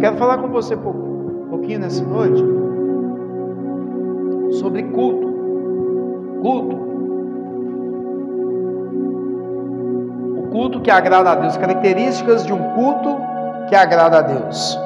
Quero 0.00 0.16
falar 0.16 0.38
com 0.38 0.48
você 0.48 0.76
um 0.76 1.46
pouquinho 1.50 1.80
nessa 1.80 2.04
noite 2.04 2.42
sobre 4.52 4.84
culto. 4.84 5.28
Culto. 6.40 6.76
O 10.38 10.42
culto 10.52 10.80
que 10.80 10.90
agrada 10.90 11.32
a 11.32 11.34
Deus, 11.34 11.56
características 11.56 12.46
de 12.46 12.52
um 12.52 12.62
culto 12.74 13.16
que 13.68 13.74
agrada 13.74 14.18
a 14.18 14.22
Deus. 14.22 14.78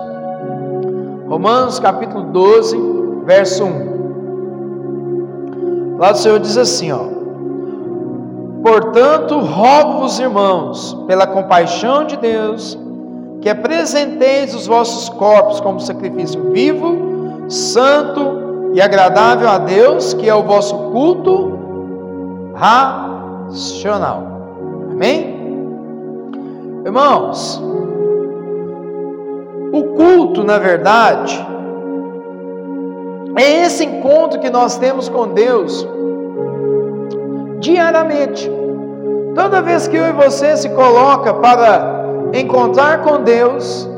Romanos 1.28 1.78
capítulo 1.78 2.24
12, 2.24 2.76
verso 3.24 3.64
1. 3.64 3.92
Lá 5.98 6.12
o 6.12 6.14
Senhor 6.14 6.40
diz 6.40 6.56
assim, 6.56 6.90
ó: 6.90 7.04
Portanto, 8.62 9.38
rogo-vos, 9.40 10.18
irmãos, 10.18 10.94
pela 11.06 11.26
compaixão 11.26 12.04
de 12.04 12.16
Deus, 12.16 12.78
que 13.42 13.48
apresenteis 13.48 14.54
os 14.54 14.68
vossos 14.68 15.08
corpos 15.08 15.60
como 15.60 15.80
sacrifício 15.80 16.52
vivo, 16.52 17.50
santo 17.50 18.70
e 18.72 18.80
agradável 18.80 19.48
a 19.48 19.58
Deus, 19.58 20.14
que 20.14 20.28
é 20.28 20.34
o 20.34 20.44
vosso 20.44 20.74
culto 20.92 22.52
racional. 22.54 24.22
Amém? 24.92 25.42
Irmãos, 26.84 27.60
o 29.72 29.82
culto, 29.96 30.44
na 30.44 30.58
verdade, 30.58 31.44
é 33.36 33.64
esse 33.64 33.84
encontro 33.84 34.38
que 34.38 34.50
nós 34.50 34.78
temos 34.78 35.08
com 35.08 35.28
Deus 35.28 35.86
diariamente. 37.58 38.48
Toda 39.34 39.62
vez 39.62 39.88
que 39.88 39.96
eu 39.96 40.06
e 40.06 40.12
você 40.12 40.56
se 40.56 40.68
coloca 40.70 41.34
para 41.34 41.91
encontrar 42.32 43.02
com 43.02 43.22
Deus, 43.22 43.88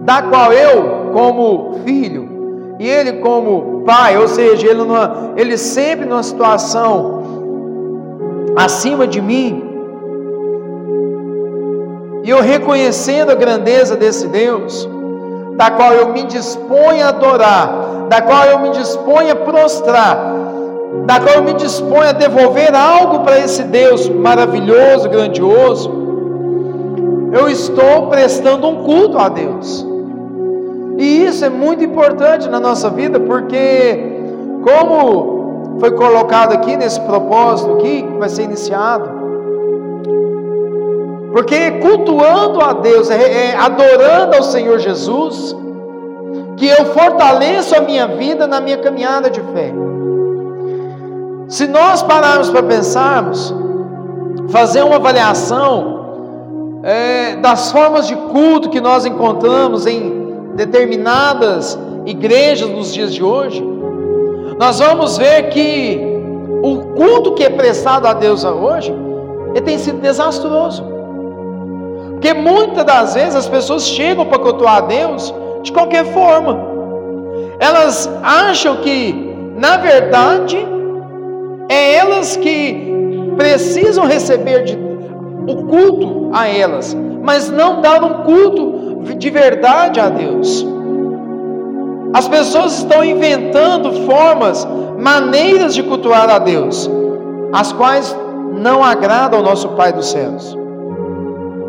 da 0.00 0.22
qual 0.22 0.52
eu, 0.52 1.12
como 1.12 1.80
filho, 1.84 2.76
e 2.78 2.88
ele 2.88 3.14
como 3.14 3.82
pai, 3.84 4.18
ou 4.18 4.28
seja, 4.28 4.66
ele, 4.66 4.78
numa, 4.78 5.32
ele 5.36 5.56
sempre 5.56 6.04
numa 6.06 6.22
situação 6.22 7.22
acima 8.56 9.06
de 9.06 9.20
mim, 9.20 9.70
e 12.24 12.30
eu 12.30 12.40
reconhecendo 12.40 13.30
a 13.30 13.34
grandeza 13.34 13.96
desse 13.96 14.28
Deus, 14.28 14.88
da 15.56 15.70
qual 15.70 15.92
eu 15.92 16.12
me 16.12 16.24
disponho 16.24 17.04
a 17.04 17.08
adorar, 17.08 18.06
da 18.08 18.20
qual 18.20 18.44
eu 18.46 18.58
me 18.60 18.70
disponho 18.70 19.32
a 19.32 19.36
prostrar, 19.36 20.32
da 21.06 21.18
qual 21.18 21.36
eu 21.36 21.42
me 21.42 21.54
disponho 21.54 22.08
a 22.08 22.12
devolver 22.12 22.74
algo 22.74 23.20
para 23.20 23.38
esse 23.38 23.62
Deus 23.64 24.08
maravilhoso, 24.08 25.08
grandioso, 25.08 26.01
eu 27.32 27.48
estou 27.48 28.08
prestando 28.08 28.68
um 28.68 28.84
culto 28.84 29.18
a 29.18 29.30
Deus. 29.30 29.86
E 30.98 31.24
isso 31.24 31.44
é 31.44 31.48
muito 31.48 31.82
importante 31.82 32.48
na 32.48 32.60
nossa 32.60 32.90
vida, 32.90 33.18
porque 33.18 34.20
como 34.62 35.78
foi 35.80 35.90
colocado 35.92 36.52
aqui 36.52 36.76
nesse 36.76 37.00
propósito 37.00 37.72
aqui, 37.72 38.02
que 38.02 38.18
vai 38.18 38.28
ser 38.28 38.42
iniciado, 38.42 39.10
porque 41.32 41.70
cultuando 41.80 42.60
a 42.60 42.74
Deus, 42.74 43.10
é, 43.10 43.46
é, 43.46 43.56
adorando 43.56 44.36
ao 44.36 44.42
Senhor 44.42 44.78
Jesus, 44.78 45.56
que 46.58 46.66
eu 46.66 46.84
fortaleço 46.92 47.74
a 47.74 47.80
minha 47.80 48.06
vida 48.06 48.46
na 48.46 48.60
minha 48.60 48.76
caminhada 48.76 49.30
de 49.30 49.40
fé. 49.40 49.72
Se 51.48 51.66
nós 51.66 52.02
pararmos 52.02 52.50
para 52.50 52.62
pensarmos, 52.62 53.54
fazer 54.50 54.82
uma 54.82 54.96
avaliação 54.96 56.01
é, 56.82 57.36
das 57.36 57.70
formas 57.70 58.08
de 58.08 58.16
culto 58.16 58.68
que 58.68 58.80
nós 58.80 59.06
encontramos 59.06 59.86
em 59.86 60.52
determinadas 60.54 61.78
igrejas 62.04 62.68
nos 62.68 62.92
dias 62.92 63.14
de 63.14 63.22
hoje, 63.22 63.62
nós 64.58 64.80
vamos 64.80 65.16
ver 65.16 65.48
que 65.50 66.00
o 66.62 66.78
culto 66.94 67.34
que 67.34 67.44
é 67.44 67.50
prestado 67.50 68.06
a 68.06 68.12
Deus 68.12 68.44
hoje 68.44 68.94
ele 69.54 69.60
tem 69.62 69.78
sido 69.78 70.00
desastroso. 70.00 70.84
Porque 72.12 72.32
muitas 72.32 72.84
das 72.84 73.14
vezes 73.14 73.34
as 73.34 73.48
pessoas 73.48 73.86
chegam 73.88 74.24
para 74.26 74.38
cultuar 74.38 74.76
a 74.76 74.80
Deus 74.82 75.34
de 75.62 75.72
qualquer 75.72 76.04
forma. 76.06 76.58
Elas 77.58 78.08
acham 78.22 78.76
que, 78.76 79.34
na 79.56 79.76
verdade, 79.76 80.56
é 81.68 81.94
elas 81.94 82.36
que 82.36 82.90
precisam 83.36 84.06
receber 84.06 84.64
de 84.64 84.91
o 85.46 85.64
culto 85.64 86.30
a 86.32 86.48
elas, 86.48 86.96
mas 87.22 87.50
não 87.50 87.80
dar 87.80 88.02
um 88.02 88.24
culto 88.24 89.14
de 89.16 89.30
verdade 89.30 90.00
a 90.00 90.08
Deus. 90.08 90.66
As 92.14 92.28
pessoas 92.28 92.78
estão 92.78 93.04
inventando 93.04 93.92
formas, 94.06 94.66
maneiras 94.98 95.74
de 95.74 95.82
cultuar 95.82 96.28
a 96.28 96.38
Deus, 96.38 96.88
as 97.52 97.72
quais 97.72 98.16
não 98.52 98.84
agradam 98.84 99.38
ao 99.38 99.44
nosso 99.44 99.70
Pai 99.70 99.92
dos 99.92 100.10
céus. 100.10 100.56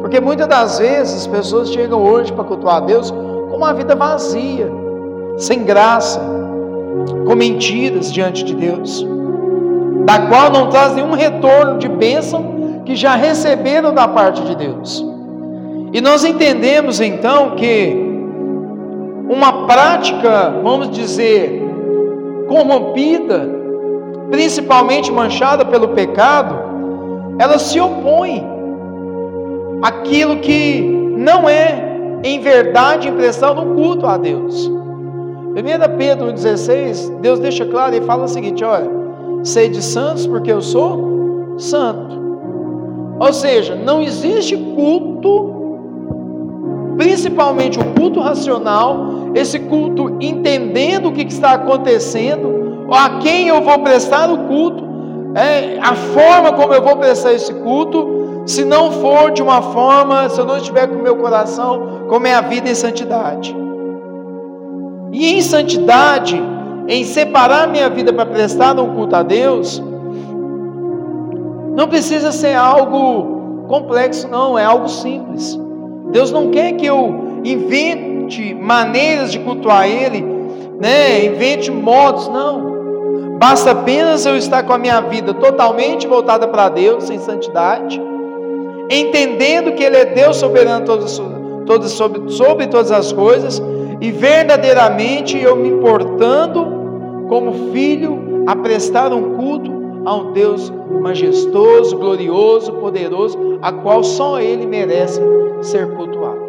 Porque 0.02 0.20
muitas 0.20 0.48
das 0.48 0.80
vezes 0.80 1.22
as 1.22 1.28
pessoas 1.28 1.72
chegam 1.72 2.04
hoje 2.04 2.32
para 2.34 2.44
cultuar 2.44 2.78
a 2.78 2.80
Deus 2.82 3.10
com 3.10 3.56
uma 3.56 3.74
vida 3.74 3.96
vazia, 3.96 4.70
sem 5.38 5.64
graça, 5.64 6.22
com 7.26 7.36
mentiras 7.36 8.12
diante 8.12 8.44
de 8.44 8.54
Deus, 8.54 9.06
da 10.06 10.28
qual 10.28 10.52
não 10.52 10.70
traz 10.70 10.94
nenhum 10.94 11.14
retorno 11.14 11.78
de 11.78 11.88
bênção 11.88 12.63
que 12.86 12.96
já 12.96 13.16
receberam 13.16 13.94
da 13.94 14.08
parte 14.08 14.42
de 14.44 14.56
Deus. 14.56 15.06
E 15.94 16.02
nós 16.02 16.24
entendemos 16.24 17.00
então 17.00 17.52
que 17.52 17.96
uma 19.30 19.66
prática, 19.66 20.60
vamos 20.64 20.90
dizer, 20.90 21.62
corrompida, 22.48 23.50
principalmente 24.30 25.12
manchada 25.12 25.64
pelo 25.64 25.90
pecado, 25.90 26.56
ela 27.40 27.58
se 27.58 27.80
opõe 27.80 28.44
àquilo 29.82 30.38
que 30.38 30.82
não 31.18 31.48
é 31.48 31.94
em 32.24 32.40
verdade 32.40 33.10
impressão 33.10 33.54
no 33.54 33.76
culto 33.76 34.08
a 34.08 34.18
Deus. 34.18 34.68
1 34.68 35.98
Pedro 35.98 36.32
16, 36.32 37.10
Deus 37.22 37.40
deixa 37.40 37.66
claro 37.66 37.96
e 37.96 38.02
fala 38.02 38.24
o 38.24 38.28
seguinte: 38.28 38.64
olha, 38.64 38.90
sede 39.44 39.82
santos 39.82 40.26
porque 40.26 40.52
eu 40.52 40.62
sou 40.62 41.56
santo. 41.60 42.23
Ou 43.20 43.34
seja, 43.34 43.76
não 43.76 44.02
existe 44.02 44.58
culto, 44.58 45.54
principalmente 46.98 47.80
o 47.80 47.86
culto 47.94 48.20
racional, 48.20 49.32
esse 49.36 49.60
culto 49.60 50.18
entendendo 50.20 51.10
o 51.10 51.12
que 51.12 51.22
está 51.22 51.54
acontecendo, 51.54 52.88
a 52.92 53.20
quem 53.20 53.48
eu 53.48 53.62
vou 53.62 53.80
prestar 53.80 54.32
o 54.32 54.40
culto, 54.48 54.84
é, 55.36 55.80
a 55.80 55.96
forma 55.96 56.54
como 56.54 56.74
eu 56.74 56.82
vou 56.82 56.96
prestar 56.98 57.34
esse 57.34 57.54
culto, 57.54 58.44
se 58.46 58.66
não 58.66 58.92
for 58.92 59.32
de 59.32 59.42
uma 59.42 59.62
forma, 59.62 60.30
se 60.30 60.40
eu 60.40 60.46
não 60.46 60.58
estiver 60.58 60.88
com 60.88 60.96
o 60.96 61.02
meu 61.02 61.16
coração, 61.16 62.06
como 62.10 62.28
é 62.28 62.34
a 62.34 62.42
vida 62.42 62.70
em 62.70 62.76
santidade. 62.76 63.56
E 65.12 65.36
em 65.36 65.42
santidade, 65.42 66.42
em 66.88 67.04
separar 67.04 67.68
minha 67.68 67.90
vida 67.90 68.12
para 68.12 68.26
prestar 68.26 68.78
um 68.80 68.94
culto 68.96 69.16
a 69.16 69.24
Deus, 69.24 69.82
não 71.76 71.88
precisa 71.88 72.32
ser 72.32 72.56
algo 72.56 73.66
complexo, 73.68 74.28
não, 74.28 74.58
é 74.58 74.64
algo 74.64 74.88
simples. 74.88 75.60
Deus 76.12 76.32
não 76.32 76.52
quer 76.52 76.74
que 76.74 76.86
eu 76.86 77.42
invente 77.44 78.54
maneiras 78.54 79.32
de 79.32 79.40
cultuar 79.40 79.88
Ele, 79.88 80.22
né? 80.80 81.26
invente 81.26 81.72
modos, 81.72 82.28
não. 82.28 83.38
Basta 83.40 83.72
apenas 83.72 84.26
eu 84.26 84.38
estar 84.38 84.64
com 84.64 84.74
a 84.74 84.78
minha 84.78 85.02
vida 85.02 85.34
totalmente 85.34 86.08
voltada 86.08 86.48
para 86.48 86.70
Deus, 86.70 87.06
sem 87.06 87.18
santidade, 87.20 88.02
entendendo 88.90 89.74
que 89.74 89.84
Ele 89.84 89.98
é 89.98 90.06
Deus 90.06 90.38
soberano 90.38 90.86
todos, 90.86 91.22
todos, 91.66 91.92
sobre, 91.92 92.32
sobre 92.32 92.68
todas 92.68 92.92
as 92.92 93.12
coisas, 93.12 93.62
e 94.00 94.12
verdadeiramente 94.12 95.38
eu 95.42 95.56
me 95.56 95.70
importando 95.70 97.26
como 97.28 97.72
filho 97.72 98.44
a 98.46 98.56
prestar 98.56 99.12
um 99.12 99.36
culto 99.36 99.83
a 100.06 100.16
um 100.16 100.32
Deus 100.32 100.72
majestoso, 101.02 101.98
glorioso, 101.98 102.74
poderoso, 102.74 103.60
a 103.62 103.72
qual 103.72 104.04
só 104.04 104.40
Ele 104.40 104.66
merece 104.66 105.22
ser 105.62 105.88
cultuado. 105.96 106.42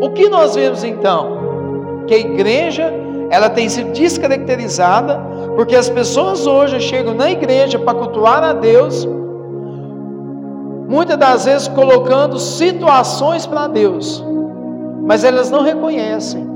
O 0.00 0.10
que 0.10 0.28
nós 0.28 0.54
vemos 0.54 0.84
então? 0.84 2.04
Que 2.06 2.14
a 2.14 2.18
igreja 2.18 2.92
ela 3.30 3.50
tem 3.50 3.68
sido 3.68 3.92
descaracterizada 3.92 5.20
porque 5.56 5.74
as 5.74 5.88
pessoas 5.88 6.46
hoje 6.46 6.80
chegam 6.80 7.14
na 7.14 7.30
igreja 7.30 7.78
para 7.78 7.98
cultuar 7.98 8.42
a 8.42 8.52
Deus, 8.52 9.08
muitas 10.88 11.16
das 11.16 11.44
vezes 11.44 11.68
colocando 11.68 12.38
situações 12.38 13.46
para 13.46 13.66
Deus, 13.66 14.24
mas 15.02 15.24
elas 15.24 15.50
não 15.50 15.62
reconhecem 15.62 16.46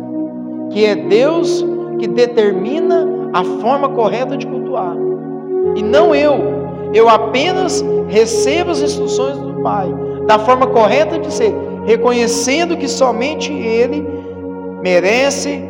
que 0.70 0.84
é 0.84 0.94
Deus 0.94 1.64
que 1.98 2.06
determina 2.06 3.08
a 3.32 3.42
forma 3.42 3.88
correta 3.88 4.36
de 4.36 4.46
cultuar 4.46 4.96
e 5.76 5.82
não 5.82 6.14
eu. 6.14 6.60
Eu 6.92 7.08
apenas 7.08 7.84
recebo 8.08 8.70
as 8.70 8.80
instruções 8.80 9.38
do 9.38 9.54
Pai, 9.62 9.88
da 10.26 10.38
forma 10.38 10.66
correta 10.66 11.18
de 11.18 11.32
ser. 11.32 11.54
reconhecendo 11.86 12.76
que 12.76 12.86
somente 12.86 13.52
Ele 13.52 14.06
merece 14.82 15.64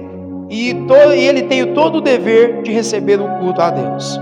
e 0.48 0.74
todo, 0.88 1.12
Ele 1.12 1.42
tem 1.42 1.72
todo 1.72 1.98
o 1.98 2.00
dever 2.00 2.62
de 2.62 2.72
receber 2.72 3.20
o 3.20 3.28
culto 3.38 3.60
a 3.60 3.70
Deus. 3.70 4.20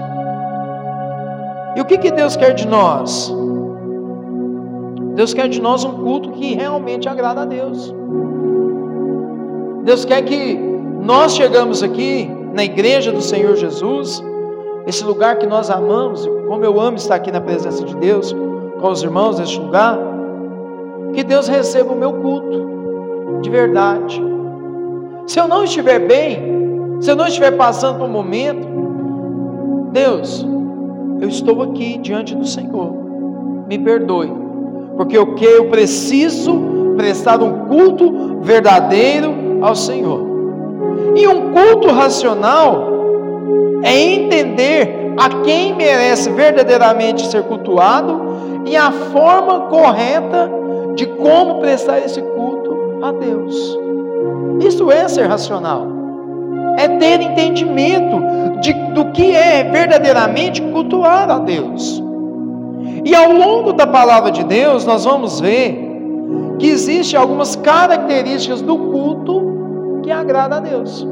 E 1.77 1.81
o 1.81 1.85
que, 1.85 1.97
que 1.97 2.11
Deus 2.11 2.37
quer 2.37 2.55
de 2.55 2.67
nós? 2.67 3.35
Deus 5.15 5.33
quer 5.33 5.49
de 5.49 5.61
nós 5.61 5.85
um 5.85 5.93
culto 5.93 6.31
que 6.33 6.55
realmente 6.55 7.09
agrada 7.09 7.43
a 7.43 7.45
Deus. 7.45 7.95
Deus 9.85 10.05
quer 10.05 10.23
que 10.23 10.59
nós 11.01 11.35
chegamos 11.35 11.83
aqui 11.83 12.31
na 12.53 12.65
igreja 12.65 13.11
do 13.11 13.23
Senhor 13.23 13.57
Jesus, 13.57 14.23
esse 14.87 15.05
lugar 15.05 15.39
que 15.39 15.47
nós 15.47 15.71
amamos, 15.71 16.27
como 16.47 16.65
eu 16.65 16.81
amo 16.81 16.97
estar 16.97 17.17
aqui 17.17 17.31
na 17.31 17.41
presença 17.41 17.85
de 17.85 17.95
Deus, 17.97 18.35
com 18.81 18.91
os 18.91 19.03
irmãos 19.03 19.39
neste 19.39 19.61
lugar, 19.61 19.99
que 21.13 21.23
Deus 21.23 21.49
receba 21.49 21.93
o 21.93 21.97
meu 21.97 22.13
culto, 22.15 23.41
de 23.43 23.51
verdade. 23.51 24.23
Se 25.27 25.39
eu 25.39 25.47
não 25.47 25.65
estiver 25.65 25.99
bem, 26.07 26.99
se 27.01 27.11
eu 27.11 27.17
não 27.17 27.27
estiver 27.27 27.53
passando 27.53 27.99
por 27.99 28.05
um 28.07 28.13
momento, 28.13 28.67
Deus, 29.93 30.47
eu 31.21 31.29
estou 31.29 31.63
aqui 31.63 31.99
diante 31.99 32.35
do 32.35 32.47
Senhor, 32.47 32.93
me 33.69 33.79
perdoe 33.79 34.49
porque 34.99 35.17
o 35.17 35.37
que 35.37 35.45
eu 35.45 35.67
preciso 35.69 36.95
prestar 36.97 37.41
um 37.41 37.69
culto 37.69 38.41
verdadeiro 38.41 39.33
ao 39.63 39.77
Senhor. 39.77 40.21
E 41.15 41.25
um 41.29 41.53
culto 41.53 41.87
racional 41.87 42.98
é 43.83 43.99
entender 43.99 45.15
a 45.17 45.29
quem 45.43 45.75
merece 45.75 46.31
verdadeiramente 46.31 47.27
ser 47.27 47.43
cultuado 47.45 48.63
e 48.67 48.77
a 48.77 48.91
forma 48.91 49.63
correta 49.63 50.51
de 50.95 51.07
como 51.07 51.61
prestar 51.61 51.99
esse 51.99 52.21
culto 52.21 52.77
a 53.03 53.13
Deus. 53.13 53.79
Isso 54.61 54.91
é 54.91 55.09
ser 55.09 55.27
racional. 55.27 55.87
É 56.77 56.89
ter 56.89 57.21
entendimento 57.21 58.21
de, 58.61 58.73
do 58.93 59.07
que 59.13 59.35
é 59.35 59.65
verdadeiramente 59.65 60.61
cultuar 60.63 61.31
a 61.31 61.39
Deus. 61.39 62.03
E 63.05 63.15
ao 63.15 63.33
longo 63.33 63.73
da 63.73 63.87
palavra 63.87 64.31
de 64.31 64.45
Deus, 64.45 64.85
nós 64.85 65.05
vamos 65.05 65.41
ver 65.41 65.87
que 66.59 66.69
existem 66.69 67.19
algumas 67.19 67.57
características 67.57 68.61
do 68.61 68.77
culto 68.77 70.01
que 70.03 70.11
agrada 70.11 70.57
a 70.57 70.61
Deus. 70.61 71.07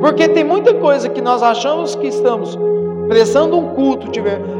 Porque 0.00 0.28
tem 0.28 0.44
muita 0.44 0.74
coisa 0.74 1.08
que 1.08 1.20
nós 1.20 1.42
achamos 1.42 1.94
que 1.94 2.06
estamos 2.06 2.58
prestando 3.08 3.58
um 3.58 3.74
culto 3.74 4.10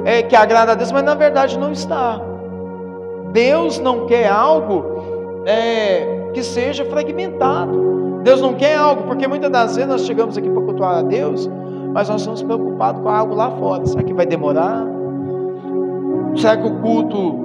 é, 0.04 0.22
que 0.22 0.36
agrada 0.36 0.72
a 0.72 0.74
Deus, 0.74 0.92
mas 0.92 1.02
na 1.02 1.14
verdade 1.14 1.58
não 1.58 1.72
está. 1.72 2.20
Deus 3.32 3.78
não 3.78 4.06
quer 4.06 4.28
algo 4.28 5.42
é, 5.46 6.30
que 6.32 6.42
seja 6.42 6.84
fragmentado. 6.84 8.20
Deus 8.22 8.40
não 8.40 8.54
quer 8.54 8.76
algo, 8.76 9.02
porque 9.04 9.26
muitas 9.26 9.50
das 9.50 9.76
vezes 9.76 9.90
nós 9.90 10.06
chegamos 10.06 10.38
aqui 10.38 10.48
para 10.48 10.62
cultuar 10.62 10.98
a 10.98 11.02
Deus, 11.02 11.50
mas 11.92 12.08
nós 12.08 12.20
estamos 12.20 12.42
preocupados 12.42 13.02
com 13.02 13.08
algo 13.08 13.34
lá 13.34 13.50
fora. 13.50 13.84
Será 13.86 14.02
que 14.02 14.14
vai 14.14 14.24
demorar? 14.24 14.86
Será 16.36 16.56
que 16.56 16.66
o 16.66 16.80
culto 16.80 17.38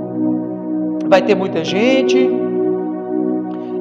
vai 1.07 1.21
ter 1.21 1.35
muita 1.35 1.63
gente? 1.63 2.17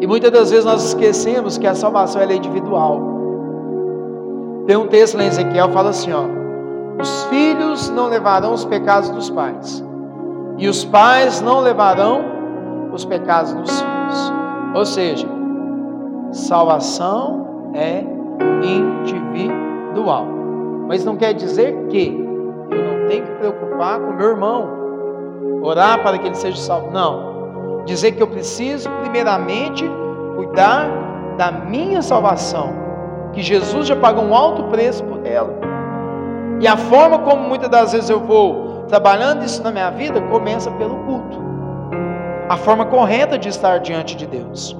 E 0.01 0.07
muitas 0.07 0.31
das 0.31 0.51
vezes 0.51 0.65
nós 0.65 0.85
esquecemos 0.85 1.59
que 1.59 1.67
a 1.67 1.75
salvação 1.75 2.23
é 2.23 2.35
individual. 2.35 3.18
Tem 4.69 4.76
um 4.76 4.87
texto 4.87 5.17
lá 5.17 5.25
em 5.25 5.29
Ezequiel 5.29 5.70
fala 5.70 5.88
assim: 5.88 6.12
ó, 6.12 6.25
os 7.00 7.25
filhos 7.25 7.88
não 7.88 8.06
levarão 8.09 8.53
os 8.53 8.67
pecados 8.67 9.09
dos 9.09 9.31
pais, 9.31 9.82
e 10.59 10.69
os 10.69 10.85
pais 10.85 11.41
não 11.41 11.61
levarão 11.61 12.23
os 12.93 13.03
pecados 13.06 13.55
dos 13.55 13.81
filhos. 13.81 14.32
Ou 14.75 14.85
seja, 14.85 15.26
salvação 16.32 17.73
é 17.73 18.05
individual. 18.62 20.26
Mas 20.87 21.03
não 21.03 21.17
quer 21.17 21.32
dizer 21.32 21.87
que 21.87 22.09
eu 22.71 22.85
não 22.85 23.09
tenho 23.09 23.25
que 23.25 23.32
preocupar 23.37 23.99
com 23.99 24.12
meu 24.12 24.29
irmão, 24.29 24.69
orar 25.62 26.03
para 26.03 26.19
que 26.19 26.26
ele 26.26 26.35
seja 26.35 26.59
salvo. 26.59 26.91
Não. 26.91 27.85
Dizer 27.87 28.12
que 28.12 28.23
eu 28.23 28.26
preciso, 28.26 28.91
primeiramente, 29.00 29.91
cuidar 30.37 30.91
da 31.38 31.50
minha 31.50 32.03
salvação. 32.03 32.88
Que 33.38 33.44
Jesus 33.44 33.87
já 33.87 33.94
pagou 33.94 34.25
um 34.25 34.35
alto 34.35 34.64
preço 34.64 35.05
por 35.05 35.25
ela. 35.25 35.55
E 36.61 36.67
a 36.67 36.76
forma 36.76 37.20
como 37.20 37.49
muitas 37.49 37.69
das 37.69 37.93
vezes 37.93 38.11
eu 38.11 38.19
vou 38.19 38.82
trabalhando 38.88 39.44
isso 39.44 39.62
na 39.62 39.70
minha 39.70 39.90
vida 39.90 40.20
começa 40.23 40.69
pelo 40.73 40.96
culto. 41.05 41.38
A 42.49 42.56
forma 42.56 42.85
correta 42.87 43.38
de 43.38 43.49
estar 43.49 43.79
diante 43.79 44.17
de 44.17 44.26
Deus. 44.26 44.76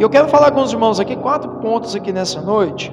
E 0.00 0.02
eu 0.02 0.10
quero 0.10 0.26
falar 0.26 0.50
com 0.50 0.60
os 0.60 0.72
irmãos 0.72 0.98
aqui 0.98 1.14
quatro 1.14 1.48
pontos 1.60 1.94
aqui 1.94 2.12
nessa 2.12 2.40
noite 2.40 2.92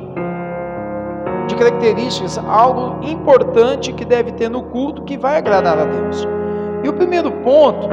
de 1.48 1.56
características, 1.56 2.38
algo 2.38 3.04
importante 3.04 3.92
que 3.92 4.06
deve 4.06 4.34
ter 4.34 4.50
no 4.50 4.62
culto 4.62 5.02
que 5.02 5.18
vai 5.18 5.40
agradar 5.40 5.80
a 5.80 5.86
Deus. 5.86 6.28
E 6.84 6.90
o 6.90 6.94
primeiro 6.94 7.32
ponto 7.42 7.90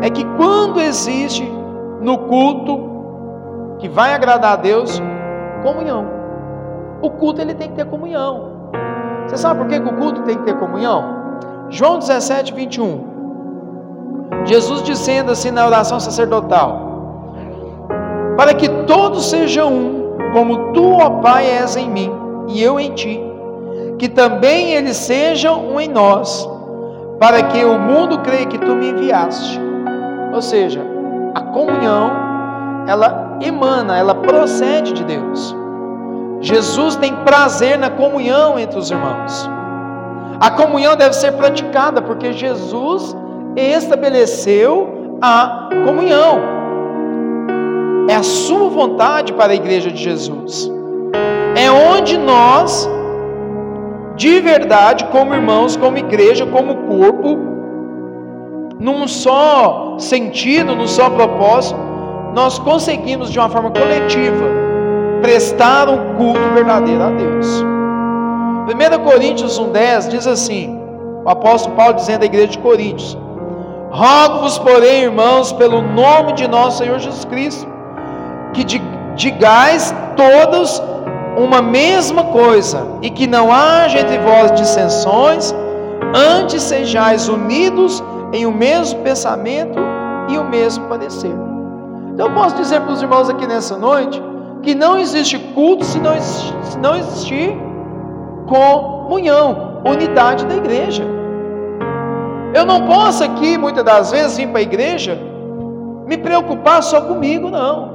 é 0.00 0.08
que 0.10 0.24
quando 0.36 0.80
existe 0.80 1.42
no 2.00 2.18
culto 2.18 3.76
que 3.80 3.88
vai 3.88 4.14
agradar 4.14 4.52
a 4.52 4.56
Deus, 4.56 5.02
comunhão. 5.66 6.06
O 7.02 7.10
culto 7.10 7.40
ele 7.40 7.54
tem 7.54 7.68
que 7.68 7.74
ter 7.74 7.86
comunhão. 7.86 8.70
Você 9.26 9.36
sabe 9.36 9.60
por 9.60 9.68
que, 9.68 9.76
o 9.76 9.96
culto 9.96 10.22
tem 10.22 10.38
que 10.38 10.44
ter 10.44 10.56
comunhão? 10.58 11.02
João 11.68 11.98
17, 11.98 12.54
21. 12.54 13.16
Jesus 14.44 14.84
dizendo 14.84 15.32
assim 15.32 15.50
na 15.50 15.66
oração 15.66 15.98
sacerdotal: 15.98 17.34
Para 18.36 18.54
que 18.54 18.68
todos 18.86 19.28
sejam 19.28 19.72
um, 19.72 20.16
como 20.32 20.72
tu, 20.72 20.92
ó 20.92 21.10
Pai, 21.20 21.46
és 21.46 21.74
em 21.74 21.90
mim 21.90 22.12
e 22.48 22.62
eu 22.62 22.78
em 22.78 22.94
ti, 22.94 23.20
que 23.98 24.08
também 24.08 24.72
eles 24.72 24.96
sejam 24.96 25.66
um 25.66 25.80
em 25.80 25.88
nós 25.88 26.48
para 27.18 27.42
que 27.42 27.64
o 27.64 27.76
mundo 27.76 28.20
creia 28.20 28.46
que 28.46 28.58
tu 28.58 28.76
me 28.76 28.90
enviaste. 28.90 29.60
Ou 30.32 30.40
seja, 30.40 30.80
a 31.34 31.40
comunhão, 31.40 32.12
ela 32.86 33.25
emana, 33.40 33.96
ela 33.96 34.14
procede 34.14 34.92
de 34.92 35.04
Deus. 35.04 35.54
Jesus 36.40 36.96
tem 36.96 37.14
prazer 37.24 37.78
na 37.78 37.90
comunhão 37.90 38.58
entre 38.58 38.78
os 38.78 38.90
irmãos. 38.90 39.48
A 40.38 40.50
comunhão 40.50 40.96
deve 40.96 41.14
ser 41.14 41.32
praticada 41.32 42.02
porque 42.02 42.32
Jesus 42.32 43.16
estabeleceu 43.56 45.18
a 45.20 45.68
comunhão. 45.84 46.40
É 48.08 48.14
a 48.14 48.22
sua 48.22 48.68
vontade 48.68 49.32
para 49.32 49.52
a 49.52 49.56
igreja 49.56 49.90
de 49.90 50.02
Jesus. 50.02 50.70
É 51.56 51.70
onde 51.70 52.18
nós 52.18 52.88
de 54.16 54.40
verdade, 54.40 55.04
como 55.06 55.34
irmãos, 55.34 55.76
como 55.76 55.98
igreja, 55.98 56.46
como 56.46 56.74
corpo, 56.88 57.38
num 58.80 59.06
só 59.06 59.96
sentido, 59.98 60.74
num 60.74 60.86
só 60.86 61.10
propósito, 61.10 61.78
nós 62.36 62.58
conseguimos 62.58 63.32
de 63.32 63.38
uma 63.38 63.48
forma 63.48 63.70
coletiva 63.70 64.44
prestar 65.22 65.88
um 65.88 66.16
culto 66.16 66.38
verdadeiro 66.52 67.02
a 67.02 67.08
Deus. 67.08 67.46
1 68.68 69.04
Coríntios 69.04 69.58
1,10 69.58 70.08
diz 70.08 70.26
assim: 70.26 70.78
o 71.24 71.30
apóstolo 71.30 71.74
Paulo 71.74 71.94
dizendo 71.94 72.24
à 72.24 72.26
igreja 72.26 72.48
de 72.48 72.58
Coríntios: 72.58 73.16
Rogo-vos, 73.90 74.58
porém, 74.58 75.04
irmãos, 75.04 75.50
pelo 75.52 75.80
nome 75.80 76.34
de 76.34 76.46
nosso 76.46 76.76
Senhor 76.76 76.98
Jesus 76.98 77.24
Cristo, 77.24 77.66
que 78.52 78.64
digais 79.14 79.94
todos 80.14 80.82
uma 81.38 81.62
mesma 81.62 82.24
coisa, 82.24 82.86
e 83.00 83.08
que 83.08 83.26
não 83.26 83.50
haja 83.50 84.00
entre 84.00 84.18
vós 84.18 84.52
dissensões, 84.52 85.54
antes 86.14 86.62
sejais 86.62 87.30
unidos 87.30 88.04
em 88.34 88.44
o 88.44 88.50
um 88.50 88.52
mesmo 88.52 89.00
pensamento 89.00 89.78
e 90.28 90.36
o 90.36 90.42
um 90.42 90.50
mesmo 90.50 90.86
parecer. 90.86 91.45
Então 92.16 92.28
eu 92.28 92.34
posso 92.34 92.56
dizer 92.56 92.80
para 92.80 92.92
os 92.92 93.02
irmãos 93.02 93.28
aqui 93.28 93.46
nessa 93.46 93.76
noite 93.76 94.22
que 94.62 94.74
não 94.74 94.96
existe 94.96 95.38
culto 95.54 95.84
se 95.84 96.00
não 96.00 96.18
se 96.18 96.78
não 96.78 96.96
existir 96.96 97.54
comunhão, 98.48 99.82
unidade 99.84 100.46
da 100.46 100.56
igreja. 100.56 101.04
Eu 102.54 102.64
não 102.64 102.86
posso 102.86 103.22
aqui, 103.22 103.58
muitas 103.58 103.84
das 103.84 104.10
vezes, 104.12 104.38
vir 104.38 104.48
para 104.48 104.60
a 104.60 104.62
igreja 104.62 105.18
me 106.06 106.16
preocupar 106.16 106.82
só 106.82 107.02
comigo, 107.02 107.50
não. 107.50 107.94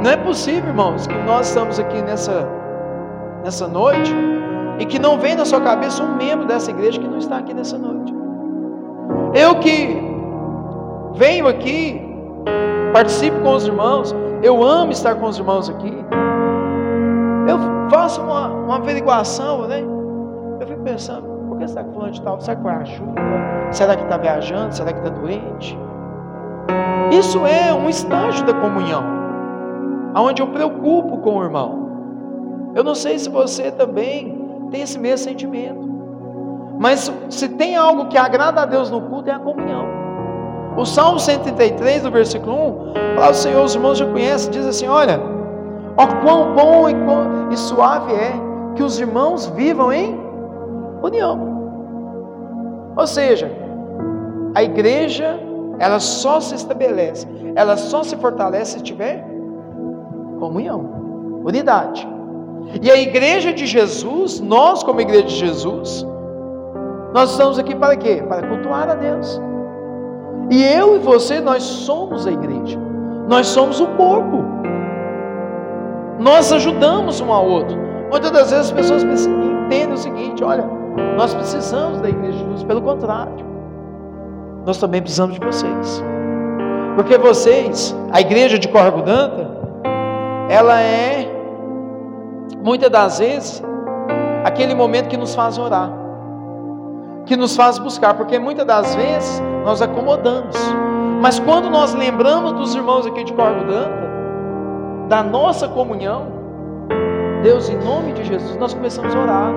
Não 0.00 0.10
é 0.12 0.16
possível, 0.16 0.68
irmãos, 0.68 1.04
que 1.08 1.14
nós 1.22 1.48
estamos 1.48 1.80
aqui 1.80 2.00
nessa, 2.00 2.48
nessa 3.42 3.66
noite 3.66 4.14
e 4.78 4.86
que 4.86 5.00
não 5.00 5.18
vem 5.18 5.34
na 5.34 5.44
sua 5.44 5.60
cabeça 5.60 6.00
um 6.00 6.14
membro 6.14 6.46
dessa 6.46 6.70
igreja 6.70 7.00
que 7.00 7.08
não 7.08 7.18
está 7.18 7.38
aqui 7.38 7.52
nessa 7.52 7.76
noite. 7.76 8.14
Eu 9.34 9.56
que 9.56 10.00
venho 11.16 11.48
aqui, 11.48 12.03
participo 12.92 13.40
com 13.40 13.54
os 13.54 13.66
irmãos, 13.66 14.14
eu 14.42 14.62
amo 14.62 14.92
estar 14.92 15.14
com 15.16 15.26
os 15.26 15.38
irmãos 15.38 15.68
aqui. 15.68 15.92
Eu 17.48 17.58
faço 17.90 18.22
uma, 18.22 18.48
uma 18.48 18.76
averiguação, 18.76 19.66
né? 19.66 19.80
Eu 20.60 20.66
fico 20.66 20.82
pensando, 20.82 21.26
por 21.48 21.58
que 21.58 21.68
será 21.68 21.84
que 21.84 22.10
de 22.10 22.22
tal? 22.22 22.40
Será 22.40 22.56
que 22.56 22.62
foi 22.62 22.72
a 22.72 22.84
chuva? 22.84 23.14
Será 23.70 23.96
que 23.96 24.02
está 24.04 24.16
viajando? 24.16 24.74
Será 24.74 24.92
que 24.92 24.98
está 24.98 25.10
doente? 25.10 25.78
Isso 27.10 27.44
é 27.46 27.72
um 27.72 27.88
estágio 27.88 28.44
da 28.46 28.54
comunhão, 28.54 29.02
aonde 30.14 30.40
eu 30.42 30.48
preocupo 30.48 31.18
com 31.18 31.38
o 31.38 31.42
irmão. 31.42 31.84
Eu 32.74 32.82
não 32.82 32.94
sei 32.94 33.18
se 33.18 33.28
você 33.28 33.70
também 33.70 34.68
tem 34.70 34.82
esse 34.82 34.98
mesmo 34.98 35.18
sentimento. 35.18 35.84
Mas 36.78 37.12
se 37.30 37.48
tem 37.48 37.76
algo 37.76 38.06
que 38.06 38.18
agrada 38.18 38.62
a 38.62 38.66
Deus 38.66 38.90
no 38.90 39.00
culto 39.02 39.30
é 39.30 39.32
a 39.32 39.38
comunhão. 39.38 39.83
O 40.76 40.84
Salmo 40.84 41.20
133, 41.20 42.02
do 42.02 42.10
versículo 42.10 42.56
1, 42.56 43.14
fala 43.14 43.30
o 43.30 43.34
Senhor, 43.34 43.64
os 43.64 43.74
irmãos 43.74 43.98
já 43.98 44.06
conhecem, 44.06 44.50
diz 44.50 44.66
assim: 44.66 44.88
Olha, 44.88 45.20
ó 45.96 46.06
quão 46.22 46.52
bom 46.54 46.88
e, 46.88 46.94
quão, 46.94 47.52
e 47.52 47.56
suave 47.56 48.12
é 48.12 48.32
que 48.74 48.82
os 48.82 48.98
irmãos 48.98 49.46
vivam 49.46 49.92
em 49.92 50.18
união. 51.00 51.54
Ou 52.96 53.06
seja, 53.06 53.50
a 54.54 54.62
igreja, 54.64 55.38
ela 55.78 56.00
só 56.00 56.40
se 56.40 56.56
estabelece, 56.56 57.26
ela 57.54 57.76
só 57.76 58.02
se 58.02 58.16
fortalece 58.16 58.78
se 58.78 58.82
tiver 58.82 59.24
comunhão, 60.40 61.42
unidade. 61.44 62.06
E 62.82 62.90
a 62.90 62.96
igreja 62.96 63.52
de 63.52 63.66
Jesus, 63.66 64.40
nós 64.40 64.82
como 64.82 65.00
igreja 65.00 65.26
de 65.26 65.36
Jesus, 65.36 66.04
nós 67.12 67.30
estamos 67.30 67.60
aqui 67.60 67.76
para 67.76 67.96
quê? 67.96 68.24
Para 68.28 68.46
cultuar 68.48 68.88
a 68.88 68.94
Deus. 68.94 69.40
E 70.50 70.62
eu 70.62 70.96
e 70.96 70.98
você, 70.98 71.40
nós 71.40 71.62
somos 71.62 72.26
a 72.26 72.32
igreja. 72.32 72.78
Nós 73.28 73.46
somos 73.46 73.80
o 73.80 73.86
corpo. 73.88 74.44
Nós 76.18 76.52
ajudamos 76.52 77.20
um 77.20 77.32
ao 77.32 77.46
outro. 77.46 77.76
Muitas 78.10 78.30
das 78.30 78.50
vezes 78.50 78.66
as 78.66 78.72
pessoas 78.72 79.02
entendem 79.26 79.92
o 79.92 79.96
seguinte: 79.96 80.44
olha, 80.44 80.64
nós 81.16 81.34
precisamos 81.34 82.00
da 82.00 82.08
igreja 82.08 82.38
de 82.38 82.44
Jesus, 82.44 82.64
pelo 82.64 82.82
contrário, 82.82 83.44
nós 84.64 84.78
também 84.78 85.00
precisamos 85.00 85.38
de 85.38 85.44
vocês. 85.44 86.02
Porque 86.94 87.18
vocês, 87.18 87.94
a 88.12 88.20
igreja 88.20 88.58
de 88.58 88.68
Corvo 88.68 89.02
Danta, 89.02 89.50
ela 90.48 90.80
é, 90.80 91.26
muitas 92.62 92.90
das 92.90 93.18
vezes, 93.18 93.62
aquele 94.44 94.74
momento 94.74 95.08
que 95.08 95.16
nos 95.16 95.34
faz 95.34 95.58
orar, 95.58 95.90
que 97.26 97.36
nos 97.36 97.56
faz 97.56 97.78
buscar, 97.78 98.14
porque 98.14 98.38
muitas 98.38 98.66
das 98.66 98.94
vezes 98.94 99.42
nós 99.64 99.80
acomodamos, 99.80 100.56
mas 101.20 101.38
quando 101.38 101.70
nós 101.70 101.94
lembramos 101.94 102.52
dos 102.52 102.74
irmãos 102.74 103.06
aqui 103.06 103.24
de 103.24 103.32
Corvo 103.32 103.64
Danta, 103.64 104.04
da 105.08 105.22
nossa 105.22 105.68
comunhão, 105.68 106.26
Deus, 107.42 107.68
em 107.68 107.76
nome 107.76 108.12
de 108.12 108.24
Jesus, 108.24 108.56
nós 108.56 108.72
começamos 108.72 109.14
a 109.14 109.18
orar. 109.18 109.52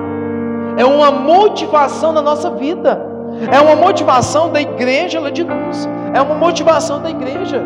É 0.76 0.84
uma 0.84 1.10
motivação 1.10 2.12
na 2.12 2.20
nossa 2.22 2.50
vida. 2.50 3.06
É 3.50 3.60
uma 3.60 3.74
motivação 3.74 4.50
da 4.50 4.60
igreja 4.60 5.18
lá 5.20 5.30
de 5.30 5.42
luz. 5.42 5.88
É 6.14 6.20
uma 6.20 6.34
motivação 6.34 7.00
da 7.00 7.10
igreja 7.10 7.62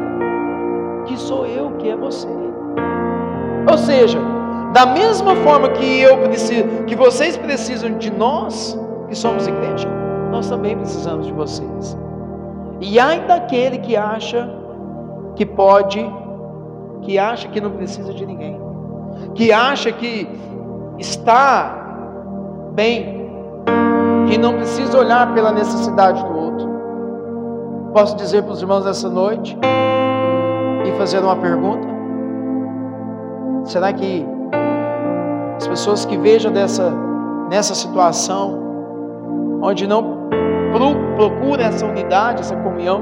que 1.06 1.16
sou 1.16 1.44
eu, 1.46 1.72
que 1.72 1.88
é 1.88 1.96
você. 1.96 2.28
Ou 3.70 3.78
seja, 3.78 4.18
da 4.72 4.86
mesma 4.86 5.36
forma 5.36 5.68
que 5.70 6.00
eu 6.00 6.18
preciso, 6.18 6.84
que 6.86 6.94
vocês 6.94 7.36
precisam 7.36 7.98
de 7.98 8.10
nós, 8.10 8.78
que 9.12 9.18
somos 9.18 9.46
igreja, 9.46 9.86
nós 10.30 10.48
também 10.48 10.74
precisamos 10.74 11.26
de 11.26 11.32
vocês. 11.34 11.98
E 12.80 12.98
ainda 12.98 13.34
aquele 13.34 13.76
que 13.76 13.94
acha 13.94 14.48
que 15.36 15.44
pode, 15.44 16.02
que 17.02 17.18
acha 17.18 17.46
que 17.48 17.60
não 17.60 17.72
precisa 17.72 18.14
de 18.14 18.24
ninguém, 18.24 18.58
que 19.34 19.52
acha 19.52 19.92
que 19.92 20.26
está 20.98 22.70
bem, 22.72 23.30
que 24.28 24.38
não 24.38 24.54
precisa 24.54 24.98
olhar 24.98 25.34
pela 25.34 25.52
necessidade 25.52 26.24
do 26.24 26.34
outro. 26.34 26.68
Posso 27.92 28.16
dizer 28.16 28.42
para 28.42 28.52
os 28.52 28.62
irmãos 28.62 28.86
essa 28.86 29.10
noite 29.10 29.54
e 30.86 30.92
fazer 30.96 31.18
uma 31.18 31.36
pergunta? 31.36 31.86
Será 33.66 33.92
que 33.92 34.26
as 35.58 35.68
pessoas 35.68 36.06
que 36.06 36.16
vejam 36.16 36.50
dessa, 36.50 36.90
nessa 37.50 37.74
situação, 37.74 38.71
onde 39.62 39.86
não 39.86 40.28
procuram 41.16 41.62
essa 41.62 41.86
unidade, 41.86 42.40
essa 42.40 42.56
comunhão, 42.56 43.00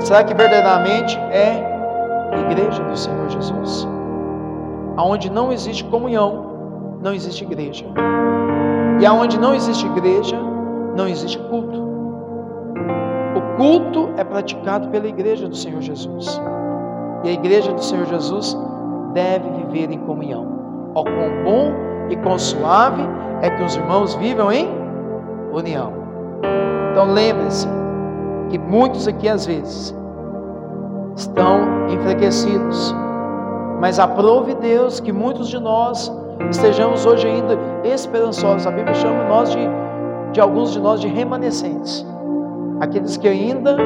será 0.00 0.24
que 0.24 0.34
verdadeiramente 0.34 1.16
é 1.30 1.62
igreja 2.50 2.82
do 2.82 2.96
Senhor 2.96 3.28
Jesus? 3.28 3.86
Aonde 4.96 5.30
não 5.30 5.52
existe 5.52 5.84
comunhão, 5.84 6.98
não 7.00 7.14
existe 7.14 7.44
igreja. 7.44 7.86
E 9.00 9.06
aonde 9.06 9.38
não 9.38 9.54
existe 9.54 9.86
igreja, 9.86 10.36
não 10.96 11.06
existe 11.06 11.38
culto. 11.48 11.80
O 13.36 13.56
culto 13.56 14.10
é 14.16 14.24
praticado 14.24 14.88
pela 14.88 15.06
igreja 15.06 15.48
do 15.48 15.56
Senhor 15.56 15.80
Jesus. 15.80 16.40
E 17.22 17.28
a 17.28 17.32
igreja 17.32 17.72
do 17.72 17.82
Senhor 17.82 18.06
Jesus 18.06 18.58
deve 19.14 19.48
viver 19.50 19.90
em 19.92 19.98
comunhão. 20.00 20.90
Ó 20.94 21.04
quão 21.04 21.44
bom 21.44 21.72
e 22.10 22.16
quão 22.16 22.38
suave 22.38 23.02
é 23.42 23.50
que 23.50 23.62
os 23.62 23.76
irmãos 23.76 24.14
vivam 24.16 24.50
em 24.50 24.68
união. 25.52 25.99
Então 26.92 27.12
lembre-se 27.12 27.68
que 28.48 28.58
muitos 28.58 29.06
aqui 29.06 29.28
às 29.28 29.46
vezes 29.46 29.94
estão 31.16 31.88
enfraquecidos, 31.88 32.94
mas 33.80 33.98
aprove 33.98 34.54
Deus 34.54 35.00
que 35.00 35.12
muitos 35.12 35.48
de 35.48 35.58
nós 35.58 36.12
estejamos 36.50 37.06
hoje 37.06 37.26
ainda 37.26 37.58
esperançosos. 37.84 38.66
A 38.66 38.70
Bíblia 38.70 38.94
chama 38.94 39.24
nós 39.24 39.50
de, 39.50 39.60
de 40.32 40.40
alguns 40.40 40.72
de 40.72 40.80
nós 40.80 41.00
de 41.00 41.08
remanescentes. 41.08 42.06
Aqueles 42.80 43.16
que 43.16 43.28
ainda 43.28 43.76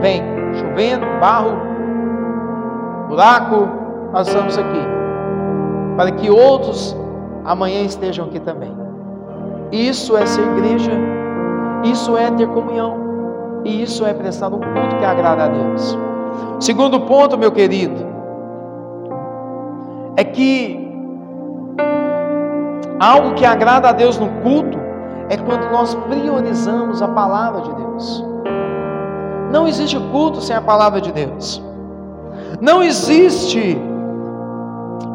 vêm, 0.00 0.22
chovendo, 0.54 1.06
barro, 1.20 1.56
buraco, 3.08 3.68
nós 4.12 4.28
estamos 4.28 4.56
aqui. 4.58 4.86
Para 5.96 6.10
que 6.10 6.30
outros 6.30 6.96
amanhã 7.44 7.82
estejam 7.82 8.26
aqui 8.26 8.40
também. 8.40 8.74
Isso 9.70 10.16
é 10.16 10.24
ser 10.26 10.42
igreja, 10.42 10.90
isso 11.84 12.16
é 12.16 12.30
ter 12.30 12.48
comunhão, 12.48 13.62
e 13.64 13.82
isso 13.82 14.04
é 14.04 14.12
prestar 14.12 14.48
um 14.48 14.60
culto 14.60 14.96
que 14.98 15.04
agrada 15.04 15.44
a 15.44 15.48
Deus. 15.48 15.98
Segundo 16.60 17.00
ponto, 17.00 17.36
meu 17.36 17.52
querido, 17.52 18.06
é 20.16 20.24
que 20.24 20.86
Algo 22.98 23.34
que 23.34 23.44
agrada 23.44 23.90
a 23.90 23.92
Deus 23.92 24.18
no 24.18 24.28
culto 24.42 24.78
é 25.28 25.36
quando 25.36 25.70
nós 25.70 25.94
priorizamos 25.94 27.02
a 27.02 27.08
palavra 27.08 27.60
de 27.60 27.74
Deus. 27.74 28.24
Não 29.52 29.68
existe 29.68 29.98
culto 30.10 30.40
sem 30.40 30.56
a 30.56 30.62
palavra 30.62 31.00
de 31.00 31.12
Deus. 31.12 31.62
Não 32.60 32.82
existe 32.82 33.78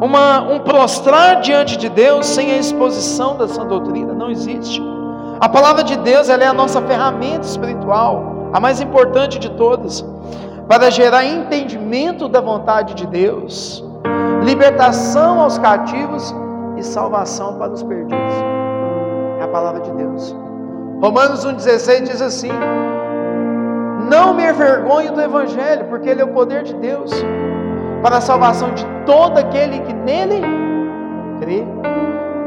uma, 0.00 0.42
um 0.42 0.60
prostrar 0.60 1.40
diante 1.40 1.76
de 1.76 1.88
Deus 1.88 2.26
sem 2.26 2.52
a 2.52 2.58
exposição 2.58 3.36
sã 3.48 3.66
doutrina. 3.66 4.12
Não 4.12 4.30
existe. 4.30 4.80
A 5.42 5.48
palavra 5.48 5.82
de 5.82 5.96
Deus 5.96 6.28
é 6.28 6.46
a 6.46 6.52
nossa 6.52 6.80
ferramenta 6.82 7.44
espiritual, 7.44 8.48
a 8.52 8.60
mais 8.60 8.80
importante 8.80 9.40
de 9.40 9.50
todas, 9.50 10.06
para 10.68 10.88
gerar 10.88 11.24
entendimento 11.24 12.28
da 12.28 12.40
vontade 12.40 12.94
de 12.94 13.04
Deus, 13.08 13.84
libertação 14.44 15.40
aos 15.40 15.58
cativos 15.58 16.32
e 16.76 16.82
salvação 16.84 17.58
para 17.58 17.72
os 17.72 17.82
perdidos. 17.82 18.34
É 19.40 19.42
a 19.42 19.48
palavra 19.48 19.80
de 19.80 19.90
Deus. 19.90 20.32
Romanos 21.02 21.44
1,16 21.44 22.04
diz 22.04 22.22
assim: 22.22 22.52
Não 24.08 24.34
me 24.34 24.48
envergonhe 24.48 25.10
do 25.10 25.20
Evangelho, 25.20 25.86
porque 25.86 26.08
ele 26.08 26.22
é 26.22 26.24
o 26.24 26.28
poder 26.28 26.62
de 26.62 26.74
Deus 26.74 27.10
para 28.00 28.18
a 28.18 28.20
salvação 28.20 28.72
de 28.74 28.86
todo 29.04 29.38
aquele 29.38 29.80
que 29.80 29.92
nele 29.92 30.40
crê. 31.40 31.66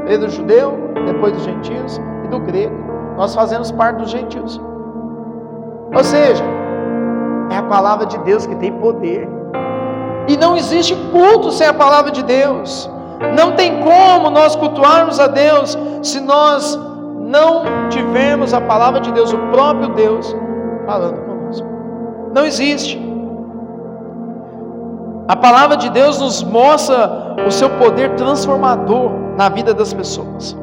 Crê 0.05 0.17
do 0.17 0.29
judeu, 0.29 0.93
depois 1.05 1.33
dos 1.33 1.43
gentios 1.43 1.99
e 2.23 2.27
do 2.29 2.39
grego. 2.39 2.84
Nós 3.17 3.33
fazemos 3.33 3.71
parte 3.71 3.97
dos 3.97 4.09
gentios. 4.09 4.59
Ou 5.95 6.03
seja, 6.03 6.43
é 7.49 7.57
a 7.57 7.63
palavra 7.63 8.05
de 8.05 8.17
Deus 8.19 8.45
que 8.45 8.55
tem 8.55 8.71
poder. 8.73 9.27
E 10.27 10.35
não 10.35 10.57
existe 10.57 10.95
culto 11.11 11.51
sem 11.51 11.67
a 11.67 11.73
palavra 11.73 12.11
de 12.11 12.23
Deus. 12.23 12.89
Não 13.37 13.53
tem 13.53 13.81
como 13.81 14.29
nós 14.29 14.55
cultuarmos 14.55 15.19
a 15.19 15.27
Deus 15.27 15.77
se 16.01 16.19
nós 16.19 16.79
não 17.21 17.89
tivermos 17.89 18.53
a 18.53 18.61
palavra 18.61 18.99
de 18.99 19.11
Deus, 19.11 19.31
o 19.33 19.37
próprio 19.51 19.89
Deus, 19.89 20.35
falando 20.85 21.17
conosco. 21.25 21.67
Não 22.33 22.45
existe. 22.45 23.01
A 25.27 25.35
palavra 25.35 25.75
de 25.77 25.89
Deus 25.89 26.19
nos 26.19 26.43
mostra 26.43 27.35
o 27.47 27.51
seu 27.51 27.69
poder 27.71 28.15
transformador 28.15 29.11
na 29.37 29.49
vida 29.49 29.73
das 29.73 29.93
pessoas. 29.93 30.55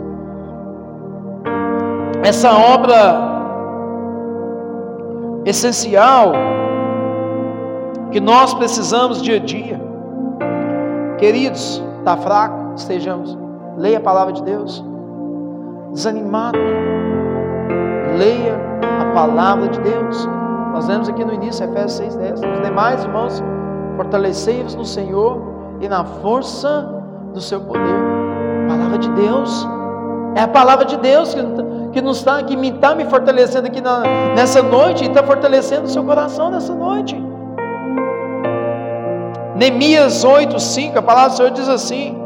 Essa 2.22 2.52
obra 2.52 3.32
essencial 5.44 6.32
que 8.12 8.20
nós 8.20 8.54
precisamos 8.54 9.20
dia 9.20 9.36
a 9.36 9.40
dia. 9.40 9.80
Queridos, 11.18 11.82
está 11.98 12.16
fraco, 12.16 12.74
estejamos. 12.76 13.36
Leia 13.76 13.98
a 13.98 14.00
palavra 14.00 14.32
de 14.32 14.42
Deus. 14.42 14.84
Desanimado. 15.92 16.58
Leia 18.16 18.56
a 19.00 19.12
palavra 19.14 19.68
de 19.68 19.80
Deus. 19.80 20.28
Nós 20.72 20.86
lemos 20.86 21.08
aqui 21.08 21.24
no 21.24 21.32
início, 21.32 21.64
Efésios 21.64 22.16
6,10. 22.16 22.34
Os 22.34 22.62
demais 22.62 23.02
irmãos, 23.02 23.42
fortalecei-vos 23.96 24.74
no 24.74 24.84
Senhor 24.84 25.42
e 25.80 25.88
na 25.88 26.04
força 26.04 26.88
do 27.34 27.40
seu 27.40 27.60
poder. 27.60 28.00
Palavra 28.68 28.98
de 28.98 29.10
Deus. 29.10 29.66
É 30.34 30.42
a 30.42 30.48
palavra 30.48 30.84
de 30.84 30.96
Deus 30.98 31.34
que, 31.34 31.40
que 31.92 32.00
nos 32.00 32.18
está, 32.18 32.42
que 32.42 32.54
está 32.54 32.94
me 32.94 33.04
fortalecendo 33.04 33.66
aqui 33.66 33.80
na, 33.80 34.00
nessa 34.34 34.62
noite 34.62 35.04
e 35.04 35.08
está 35.08 35.22
fortalecendo 35.22 35.84
o 35.84 35.88
seu 35.88 36.02
coração 36.04 36.50
nessa 36.50 36.75
noite. 36.75 37.16
Neemias 39.54 40.25
8, 40.25 40.58
5, 40.58 40.99
a 40.99 41.02
palavra 41.02 41.30
do 41.30 41.37
Senhor 41.37 41.50
diz 41.50 41.68
assim: 41.68 42.16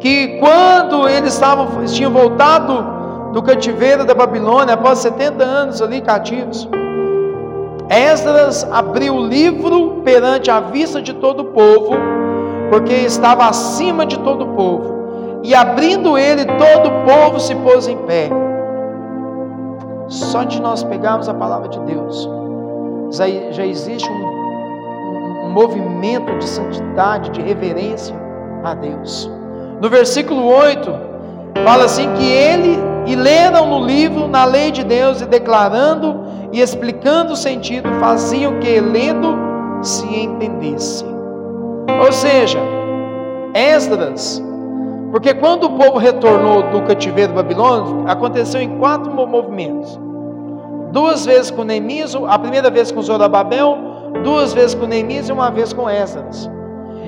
que 0.00 0.38
quando 0.38 1.08
eles 1.08 1.34
estavam, 1.34 1.66
tinham 1.86 2.12
voltado 2.12 3.32
do 3.32 3.42
cativeiro 3.42 4.04
da 4.04 4.14
Babilônia, 4.14 4.74
após 4.74 4.98
70 4.98 5.42
anos 5.42 5.82
ali 5.82 6.00
cativos, 6.00 6.68
Esdras 7.88 8.66
abriu 8.70 9.14
o 9.14 9.26
livro 9.26 10.02
perante 10.04 10.50
a 10.50 10.60
vista 10.60 11.02
de 11.02 11.12
todo 11.14 11.40
o 11.40 11.44
povo, 11.46 11.94
porque 12.70 12.92
estava 12.92 13.46
acima 13.46 14.06
de 14.06 14.18
todo 14.18 14.44
o 14.44 14.48
povo. 14.54 14.94
E 15.42 15.54
abrindo 15.54 16.16
ele, 16.16 16.44
todo 16.44 16.88
o 16.88 17.04
povo 17.04 17.40
se 17.40 17.54
pôs 17.56 17.88
em 17.88 17.96
pé. 17.98 18.30
Só 20.08 20.44
de 20.44 20.60
nós 20.60 20.82
pegarmos 20.82 21.28
a 21.28 21.34
palavra 21.34 21.68
de 21.68 21.80
Deus, 21.80 22.28
já, 23.10 23.64
existe 23.64 24.10
um, 24.10 25.46
um 25.46 25.52
movimento 25.52 26.36
de 26.38 26.44
santidade, 26.44 27.30
de 27.30 27.40
reverência 27.40 28.14
a 28.62 28.74
Deus. 28.74 29.30
No 29.80 29.88
versículo 29.88 30.46
8, 30.46 30.90
fala 31.64 31.84
assim: 31.84 32.12
que 32.14 32.24
ele 32.24 32.78
e 33.06 33.14
leram 33.14 33.66
no 33.68 33.86
livro, 33.86 34.26
na 34.26 34.44
lei 34.44 34.70
de 34.70 34.82
Deus, 34.82 35.20
e 35.20 35.26
declarando 35.26 36.24
e 36.52 36.60
explicando 36.60 37.32
o 37.32 37.36
sentido, 37.36 37.88
faziam 38.00 38.58
que 38.60 38.80
lendo 38.80 39.36
se 39.82 40.06
entendesse. 40.06 41.04
Ou 42.04 42.12
seja, 42.12 42.58
Esdras, 43.54 44.42
porque 45.14 45.32
quando 45.32 45.66
o 45.66 45.70
povo 45.70 45.96
retornou 45.96 46.64
do 46.72 46.82
cativeiro 46.82 47.34
babilônico, 47.34 48.02
aconteceu 48.10 48.60
em 48.60 48.80
quatro 48.80 49.12
movimentos. 49.12 49.96
Duas 50.90 51.24
vezes 51.24 51.52
com 51.52 51.62
Neemias, 51.62 52.16
a 52.16 52.36
primeira 52.36 52.68
vez 52.68 52.90
com 52.90 53.00
Zorobabel, 53.00 53.78
duas 54.24 54.52
vezes 54.52 54.74
com 54.74 54.86
Neemias 54.86 55.28
e 55.28 55.32
uma 55.32 55.52
vez 55.52 55.72
com 55.72 55.88
Esdras. 55.88 56.50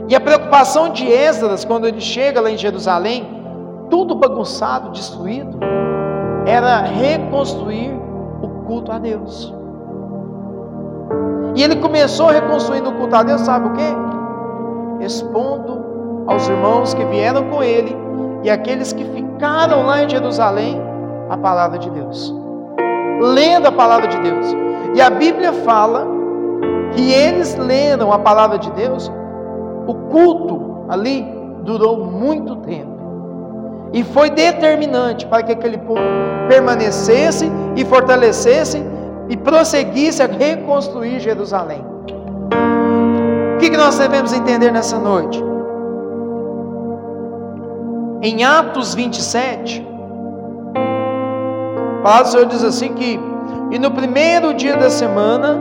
E 0.08 0.14
a 0.14 0.20
preocupação 0.20 0.90
de 0.90 1.04
Esdras, 1.10 1.64
quando 1.64 1.88
ele 1.88 2.00
chega 2.00 2.40
lá 2.40 2.48
em 2.48 2.56
Jerusalém, 2.56 3.26
tudo 3.90 4.14
bagunçado, 4.14 4.90
destruído, 4.90 5.58
era 6.46 6.82
reconstruir 6.82 7.90
o 8.40 8.48
culto 8.68 8.92
a 8.92 9.00
Deus. 9.00 9.52
E 11.56 11.62
ele 11.64 11.74
começou 11.74 12.28
reconstruindo 12.28 12.88
o 12.88 12.92
culto 12.92 13.16
a 13.16 13.24
Deus, 13.24 13.40
sabe 13.40 13.66
o 13.66 13.72
que? 13.72 15.04
Expondo 15.04 15.85
aos 16.26 16.48
irmãos 16.48 16.94
que 16.94 17.04
vieram 17.04 17.48
com 17.50 17.62
ele 17.62 17.96
e 18.42 18.50
aqueles 18.50 18.92
que 18.92 19.04
ficaram 19.04 19.86
lá 19.86 20.02
em 20.02 20.08
Jerusalém 20.08 20.80
a 21.28 21.36
palavra 21.36 21.78
de 21.78 21.90
Deus. 21.90 22.34
Lendo 23.20 23.66
a 23.66 23.72
palavra 23.72 24.08
de 24.08 24.18
Deus. 24.18 24.54
E 24.94 25.00
a 25.00 25.10
Bíblia 25.10 25.52
fala 25.52 26.06
que 26.94 27.12
eles 27.12 27.56
leram 27.56 28.12
a 28.12 28.18
palavra 28.18 28.58
de 28.58 28.70
Deus, 28.70 29.10
o 29.86 29.94
culto 29.94 30.84
ali 30.88 31.26
durou 31.62 32.04
muito 32.06 32.56
tempo. 32.56 32.96
E 33.92 34.02
foi 34.02 34.30
determinante 34.30 35.26
para 35.26 35.42
que 35.42 35.52
aquele 35.52 35.78
povo 35.78 36.00
permanecesse 36.48 37.50
e 37.76 37.84
fortalecesse 37.84 38.82
e 39.28 39.36
prosseguisse 39.36 40.22
a 40.22 40.26
reconstruir 40.26 41.20
Jerusalém. 41.20 41.84
O 43.54 43.58
que, 43.58 43.76
nós 43.76 43.98
devemos 43.98 44.32
entender 44.32 44.70
nessa 44.70 44.98
noite? 44.98 45.42
Em 48.28 48.42
Atos 48.42 48.92
27, 48.92 49.86
a 50.74 52.02
palavra 52.02 52.24
do 52.24 52.28
Senhor 52.30 52.46
diz 52.46 52.64
assim 52.64 52.92
que, 52.92 53.20
e 53.70 53.78
no 53.78 53.92
primeiro 53.92 54.52
dia 54.52 54.76
da 54.76 54.90
semana, 54.90 55.60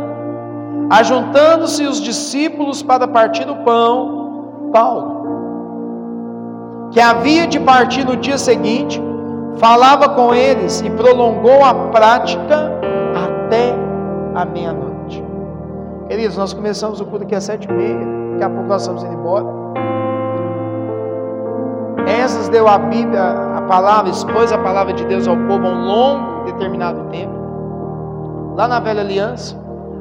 ajuntando-se 0.89 1.83
os 1.83 2.01
discípulos 2.01 2.81
para 2.81 3.07
partir 3.07 3.47
o 3.47 3.57
pão, 3.57 4.71
Paulo, 4.73 5.27
que 6.89 6.99
havia 6.99 7.45
de 7.45 7.59
partir 7.59 8.03
no 8.03 8.17
dia 8.17 8.39
seguinte, 8.39 8.99
falava 9.57 10.09
com 10.09 10.33
eles 10.33 10.81
e 10.81 10.89
prolongou 10.89 11.63
a 11.63 11.71
prática 11.91 12.71
até 13.13 13.75
a 14.33 14.43
meia-noite. 14.43 15.23
Queridos, 16.07 16.35
nós 16.35 16.51
começamos 16.51 16.99
o 16.99 17.05
culto 17.05 17.25
aqui 17.25 17.35
às 17.35 17.43
sete 17.43 17.69
e 17.69 17.71
meia, 17.71 17.99
daqui 18.31 18.43
a 18.43 18.49
pouco 18.49 18.67
nós 18.67 18.81
estamos 18.81 19.03
indo 19.03 19.13
embora. 19.13 19.64
Essas 22.07 22.49
deu 22.49 22.67
a 22.67 22.77
Bíblia, 22.77 23.23
a 23.57 23.61
palavra, 23.63 24.11
expôs 24.11 24.51
a 24.51 24.57
palavra 24.57 24.93
de 24.93 25.05
Deus 25.05 25.27
ao 25.27 25.35
povo 25.35 25.65
a 25.65 25.69
um 25.69 25.85
longo, 25.85 26.45
determinado 26.45 27.09
tempo, 27.09 27.33
lá 28.55 28.67
na 28.67 28.79
velha 28.79 29.01
aliança. 29.01 29.55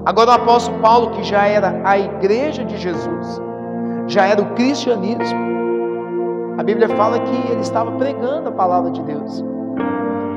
Agora 0.04 0.32
o 0.32 0.34
apóstolo 0.34 0.78
Paulo, 0.80 1.10
que 1.10 1.22
já 1.22 1.46
era 1.46 1.80
a 1.82 1.98
igreja 1.98 2.62
de 2.64 2.76
Jesus, 2.76 3.40
já 4.06 4.26
era 4.26 4.42
o 4.42 4.54
cristianismo, 4.54 5.54
a 6.58 6.62
Bíblia 6.62 6.88
fala 6.90 7.18
que 7.18 7.50
ele 7.50 7.60
estava 7.60 7.90
pregando 7.92 8.48
a 8.48 8.52
palavra 8.52 8.90
de 8.90 9.02
Deus. 9.02 9.44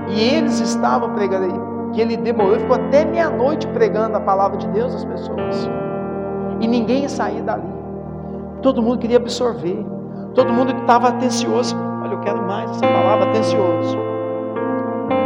E 0.09 0.19
eles 0.19 0.59
estavam 0.59 1.13
pregando, 1.13 1.91
que 1.91 2.01
ele 2.01 2.17
demorou, 2.17 2.59
ficou 2.59 2.75
até 2.75 3.05
meia-noite 3.05 3.67
pregando 3.67 4.17
a 4.17 4.21
palavra 4.21 4.57
de 4.57 4.67
Deus 4.69 4.95
às 4.95 5.05
pessoas. 5.05 5.69
E 6.59 6.67
ninguém 6.67 7.07
sair 7.07 7.41
dali. 7.41 7.67
Todo 8.61 8.81
mundo 8.81 8.97
queria 8.97 9.17
absorver. 9.17 9.85
Todo 10.37 10.53
mundo 10.53 10.71
estava 10.71 11.07
atencioso. 11.07 11.75
Olha, 12.03 12.13
eu 12.13 12.19
quero 12.19 12.39
mais 12.43 12.69
essa 12.69 12.85
palavra, 12.85 13.27
atencioso. 13.27 13.97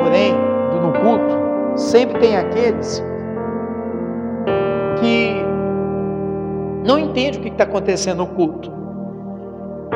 Porém, 0.01 0.33
no 0.81 0.93
culto, 0.93 1.77
sempre 1.77 2.17
tem 2.21 2.37
aqueles 2.37 3.03
que 5.01 5.35
não 6.87 6.97
entendem 6.97 7.41
o 7.41 7.43
que 7.43 7.49
está 7.49 7.65
acontecendo 7.65 8.19
no 8.19 8.27
culto. 8.27 8.71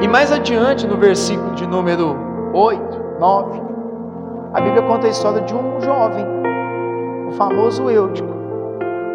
E 0.01 0.08
mais 0.10 0.34
adiante, 0.34 0.86
no 0.86 0.97
versículo 0.97 1.56
de 1.56 1.65
número 1.65 2.17
8, 2.54 3.01
9, 3.17 3.62
a 4.54 4.60
Bíblia 4.60 4.84
conta 4.84 5.08
a 5.08 5.12
história 5.12 5.39
de 5.43 5.56
um 5.56 5.80
jovem, 5.80 6.25
o 7.30 7.32
famoso 7.32 7.89
Eutico, 7.89 8.36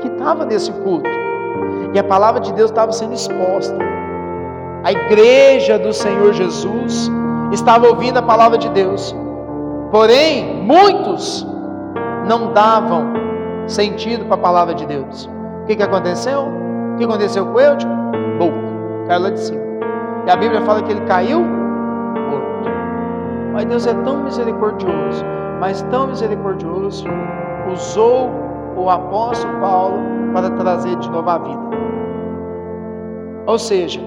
que 0.00 0.08
estava 0.08 0.46
nesse 0.46 0.72
culto. 0.72 1.10
E 1.92 1.98
a 1.98 2.04
palavra 2.04 2.40
de 2.40 2.54
Deus 2.54 2.70
estava 2.70 2.90
sendo 2.90 3.12
exposta. 3.12 3.99
A 4.82 4.92
igreja 4.92 5.78
do 5.78 5.92
Senhor 5.92 6.32
Jesus 6.32 7.10
estava 7.52 7.86
ouvindo 7.86 8.18
a 8.18 8.22
palavra 8.22 8.56
de 8.56 8.68
Deus. 8.70 9.14
Porém, 9.90 10.62
muitos 10.62 11.46
não 12.26 12.52
davam 12.52 13.12
sentido 13.66 14.24
para 14.24 14.36
a 14.36 14.38
palavra 14.38 14.74
de 14.74 14.86
Deus. 14.86 15.28
O 15.62 15.66
que, 15.66 15.76
que 15.76 15.82
aconteceu? 15.82 16.46
O 16.94 16.96
que 16.96 17.04
aconteceu 17.04 17.44
com 17.44 17.52
o 17.52 17.60
Eutico? 17.60 17.92
Bom, 18.38 18.52
caiu 19.06 19.22
lá 19.22 19.30
de 19.30 19.40
cima. 19.40 19.60
E 20.26 20.30
a 20.30 20.36
Bíblia 20.36 20.62
fala 20.62 20.82
que 20.82 20.92
ele 20.92 21.00
caiu 21.02 21.40
morto. 21.40 22.70
Mas 23.52 23.64
Deus 23.66 23.86
é 23.86 23.94
tão 23.94 24.22
misericordioso, 24.22 25.24
mas 25.60 25.82
tão 25.90 26.06
misericordioso, 26.06 27.04
usou 27.70 28.30
o 28.76 28.88
apóstolo 28.88 29.60
Paulo 29.60 29.98
para 30.32 30.50
trazer 30.50 30.96
de 30.96 31.10
novo 31.10 31.28
a 31.28 31.38
vida. 31.38 31.70
Ou 33.46 33.58
seja, 33.58 34.00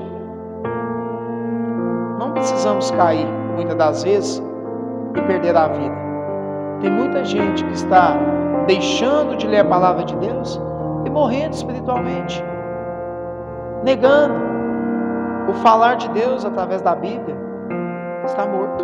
precisamos 2.44 2.92
cair 2.92 3.26
muitas 3.56 3.76
das 3.76 4.04
vezes 4.04 4.44
e 5.16 5.22
perder 5.22 5.56
a 5.56 5.68
vida. 5.70 5.96
Tem 6.82 6.92
muita 6.92 7.24
gente 7.24 7.64
que 7.64 7.74
está 7.74 8.18
deixando 8.68 9.38
de 9.38 9.48
ler 9.48 9.60
a 9.60 9.66
palavra 9.66 10.04
de 10.04 10.14
Deus 10.18 10.60
e 11.06 11.10
morrendo 11.10 11.54
espiritualmente, 11.54 12.44
negando, 13.84 14.34
o 15.48 15.54
falar 15.54 15.96
de 15.96 16.10
Deus 16.10 16.44
através 16.46 16.82
da 16.82 16.96
Bíblia 16.96 17.36
está 18.26 18.46
morto. 18.46 18.84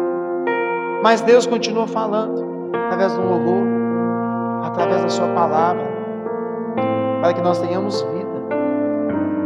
Mas 1.04 1.22
Deus 1.22 1.46
continua 1.46 1.88
falando 1.88 2.46
através 2.86 3.14
do 3.14 3.22
louvor, 3.22 3.64
através 4.64 5.02
da 5.04 5.10
Sua 5.10 5.28
palavra, 5.30 5.86
para 7.22 7.34
que 7.34 7.42
nós 7.42 7.60
tenhamos 7.60 8.02
vida, 8.04 8.48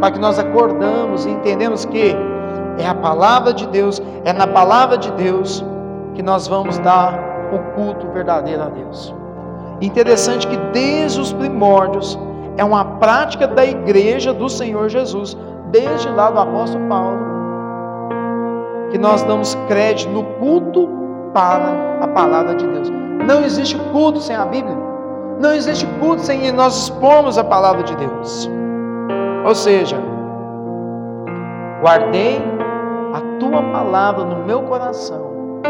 para 0.00 0.12
que 0.12 0.20
nós 0.20 0.38
acordamos 0.38 1.26
e 1.26 1.30
entendemos 1.30 1.84
que 1.84 2.16
é 2.78 2.86
a 2.86 2.94
palavra 2.94 3.52
de 3.52 3.66
Deus, 3.68 4.02
é 4.24 4.32
na 4.32 4.46
palavra 4.46 4.98
de 4.98 5.10
Deus 5.12 5.64
que 6.14 6.22
nós 6.22 6.46
vamos 6.46 6.78
dar 6.78 7.18
o 7.52 7.58
culto 7.74 8.06
verdadeiro 8.12 8.62
a 8.62 8.68
Deus. 8.68 9.14
Interessante 9.80 10.46
que 10.46 10.56
desde 10.72 11.20
os 11.20 11.32
primórdios 11.32 12.18
é 12.56 12.64
uma 12.64 12.84
prática 12.84 13.46
da 13.46 13.64
igreja 13.64 14.32
do 14.32 14.48
Senhor 14.48 14.88
Jesus 14.88 15.36
desde 15.70 16.08
lá 16.08 16.30
do 16.30 16.38
apóstolo 16.38 16.88
Paulo, 16.88 17.18
que 18.90 18.98
nós 18.98 19.22
damos 19.24 19.56
crédito 19.66 20.10
no 20.10 20.22
culto 20.38 20.88
para 21.32 21.98
a 22.00 22.08
palavra 22.08 22.54
de 22.54 22.66
Deus. 22.66 22.88
Não 23.26 23.44
existe 23.44 23.76
culto 23.90 24.20
sem 24.20 24.36
a 24.36 24.44
Bíblia. 24.44 24.76
Não 25.40 25.52
existe 25.52 25.84
culto 25.98 26.22
sem 26.22 26.52
nós 26.52 26.84
expormos 26.84 27.36
a 27.36 27.42
palavra 27.42 27.82
de 27.82 27.96
Deus. 27.96 28.48
Ou 29.44 29.54
seja, 29.54 29.96
guardei 31.80 32.40
tua 33.38 33.62
palavra 33.62 34.24
no 34.24 34.44
meu 34.44 34.62
coração, 34.62 35.60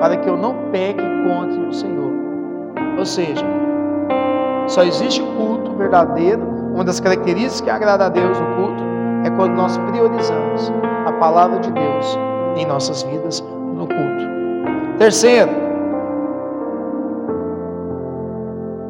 para 0.00 0.16
que 0.16 0.28
eu 0.28 0.36
não 0.36 0.70
peque 0.70 1.02
contra 1.24 1.60
o 1.68 1.72
Senhor. 1.72 2.12
Ou 2.98 3.06
seja, 3.06 3.44
só 4.66 4.82
existe 4.82 5.22
culto 5.36 5.72
verdadeiro. 5.76 6.42
Uma 6.72 6.84
das 6.84 7.00
características 7.00 7.60
que 7.60 7.70
agrada 7.70 8.06
a 8.06 8.08
Deus 8.08 8.38
no 8.38 8.46
culto 8.56 8.82
é 9.24 9.30
quando 9.30 9.54
nós 9.54 9.76
priorizamos 9.76 10.72
a 11.06 11.12
palavra 11.12 11.58
de 11.58 11.70
Deus 11.70 12.18
em 12.56 12.66
nossas 12.66 13.02
vidas 13.02 13.40
no 13.74 13.86
culto. 13.86 14.98
Terceiro, 14.98 15.50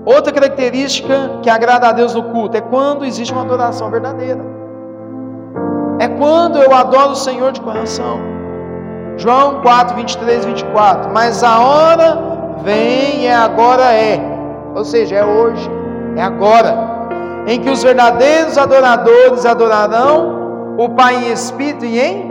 outra 0.05 0.33
característica 0.33 1.41
que 1.43 1.51
agrada 1.51 1.89
a 1.89 1.93
Deus 1.93 2.15
no 2.15 2.25
culto 2.25 2.57
é 2.57 2.61
quando 2.61 3.05
existe 3.05 3.33
uma 3.33 3.43
adoração 3.43 3.91
verdadeira. 3.91 4.62
É 6.23 6.25
quando 6.25 6.63
eu 6.63 6.73
adoro 6.73 7.11
o 7.11 7.17
Senhor 7.17 7.51
de 7.51 7.61
coração. 7.61 8.21
João 9.17 9.61
4, 9.61 9.97
23, 9.97 10.45
24. 10.45 11.11
Mas 11.13 11.43
a 11.43 11.59
hora 11.59 12.17
vem 12.63 13.25
e 13.25 13.29
agora 13.29 13.93
é. 13.93 14.21
Ou 14.73 14.85
seja, 14.85 15.17
é 15.17 15.25
hoje, 15.25 15.69
é 16.17 16.23
agora. 16.23 16.77
Em 17.49 17.61
que 17.61 17.69
os 17.69 17.83
verdadeiros 17.83 18.57
adoradores 18.57 19.45
adorarão 19.45 20.77
o 20.79 20.91
Pai 20.91 21.27
em 21.27 21.33
espírito 21.33 21.85
e 21.85 21.99
em 21.99 22.29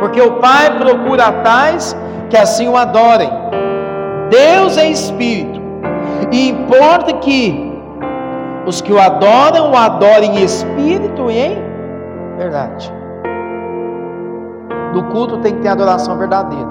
porque 0.00 0.20
o 0.20 0.32
Pai 0.32 0.76
procura 0.78 1.32
tais 1.44 1.96
que 2.28 2.36
assim 2.36 2.68
o 2.68 2.76
adorem. 2.76 3.30
Deus 4.28 4.76
é 4.76 4.90
espírito, 4.90 5.62
e 6.30 6.50
importa 6.50 7.14
que 7.14 7.63
os 8.66 8.80
que 8.80 8.92
o 8.92 8.98
adoram, 8.98 9.70
o 9.70 9.76
adorem 9.76 10.38
em 10.38 10.44
espírito 10.44 11.30
e 11.30 11.38
em 11.38 11.62
verdade. 12.36 12.92
No 14.94 15.04
culto 15.10 15.38
tem 15.38 15.54
que 15.54 15.62
ter 15.62 15.68
adoração 15.68 16.16
verdadeira, 16.16 16.68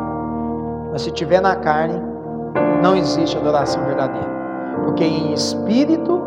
mas 0.91 1.01
se 1.01 1.11
tiver 1.11 1.41
na 1.41 1.55
carne, 1.55 2.01
não 2.81 2.95
existe 2.95 3.37
adoração 3.37 3.83
verdadeira, 3.85 4.27
porque 4.85 5.03
em 5.03 5.33
espírito 5.33 6.21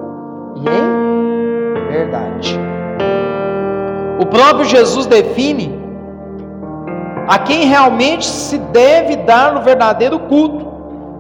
e 0.57 0.61
em 0.61 1.91
verdade. 1.91 2.59
O 4.21 4.27
próprio 4.27 4.65
Jesus 4.65 5.07
define 5.07 5.87
a 7.29 7.39
quem 7.39 7.67
realmente 7.67 8.25
se 8.25 8.57
deve 8.59 9.17
dar 9.17 9.53
no 9.53 9.63
verdadeiro 9.63 10.19
culto. 10.21 10.67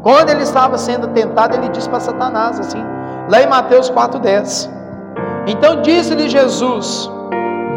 Quando 0.02 0.30
ele 0.30 0.42
estava 0.42 0.78
sendo 0.78 1.08
tentado, 1.08 1.56
ele 1.56 1.68
disse 1.68 1.88
para 1.88 2.00
Satanás 2.00 2.60
assim, 2.60 2.82
lá 3.28 3.42
em 3.42 3.46
Mateus 3.46 3.90
4,10. 3.90 4.70
Então 5.46 5.82
disse-lhe 5.82 6.28
Jesus: 6.28 7.10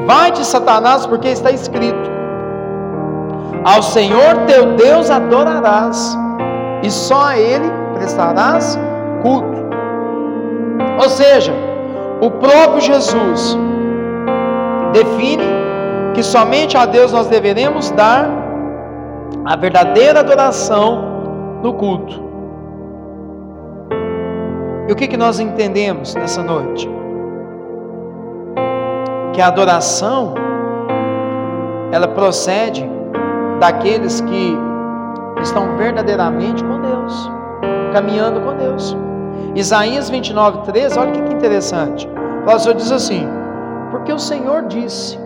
Vai-te, 0.05 0.45
Satanás, 0.45 1.05
porque 1.05 1.29
está 1.29 1.51
escrito: 1.51 2.09
Ao 3.63 3.81
Senhor 3.81 4.45
teu 4.47 4.75
Deus 4.75 5.09
adorarás, 5.09 6.17
e 6.83 6.89
só 6.89 7.25
a 7.25 7.37
Ele 7.37 7.71
prestarás 7.95 8.77
culto. 9.21 9.59
Ou 11.01 11.09
seja, 11.09 11.53
o 12.21 12.31
próprio 12.31 12.81
Jesus 12.81 13.57
define 14.91 15.43
que 16.13 16.23
somente 16.23 16.75
a 16.75 16.85
Deus 16.85 17.11
nós 17.11 17.27
deveremos 17.27 17.91
dar 17.91 18.27
a 19.45 19.55
verdadeira 19.55 20.19
adoração 20.19 21.59
no 21.61 21.73
culto. 21.73 22.28
E 24.89 24.91
o 24.91 24.95
que, 24.95 25.07
que 25.07 25.17
nós 25.17 25.39
entendemos 25.39 26.15
nessa 26.15 26.41
noite? 26.41 26.89
Que 29.33 29.39
a 29.39 29.45
adoração 29.45 30.33
ela 31.91 32.07
procede 32.07 32.89
daqueles 33.59 34.19
que 34.19 34.57
estão 35.43 35.77
verdadeiramente 35.77 36.63
com 36.63 36.81
Deus, 36.81 37.31
caminhando 37.93 38.41
com 38.41 38.57
Deus. 38.57 38.97
Isaías 39.53 40.09
29, 40.09 40.71
13, 40.71 40.97
olha 40.97 41.11
que, 41.11 41.33
interessante. 41.35 42.09
O 42.47 42.57
Senhor 42.57 42.73
diz 42.73 42.91
assim: 42.91 43.27
Porque 43.91 44.11
o 44.11 44.17
Senhor 44.17 44.63
disse: 44.63 45.19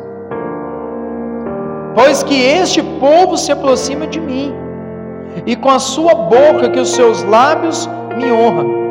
Pois 1.95 2.21
que 2.21 2.35
este 2.35 2.83
povo 2.99 3.37
se 3.37 3.49
aproxima 3.49 4.07
de 4.07 4.19
mim, 4.19 4.53
e 5.45 5.55
com 5.55 5.69
a 5.69 5.79
sua 5.79 6.13
boca 6.13 6.69
que 6.69 6.81
os 6.81 6.89
seus 6.89 7.23
lábios 7.23 7.89
me 8.17 8.29
honram, 8.29 8.82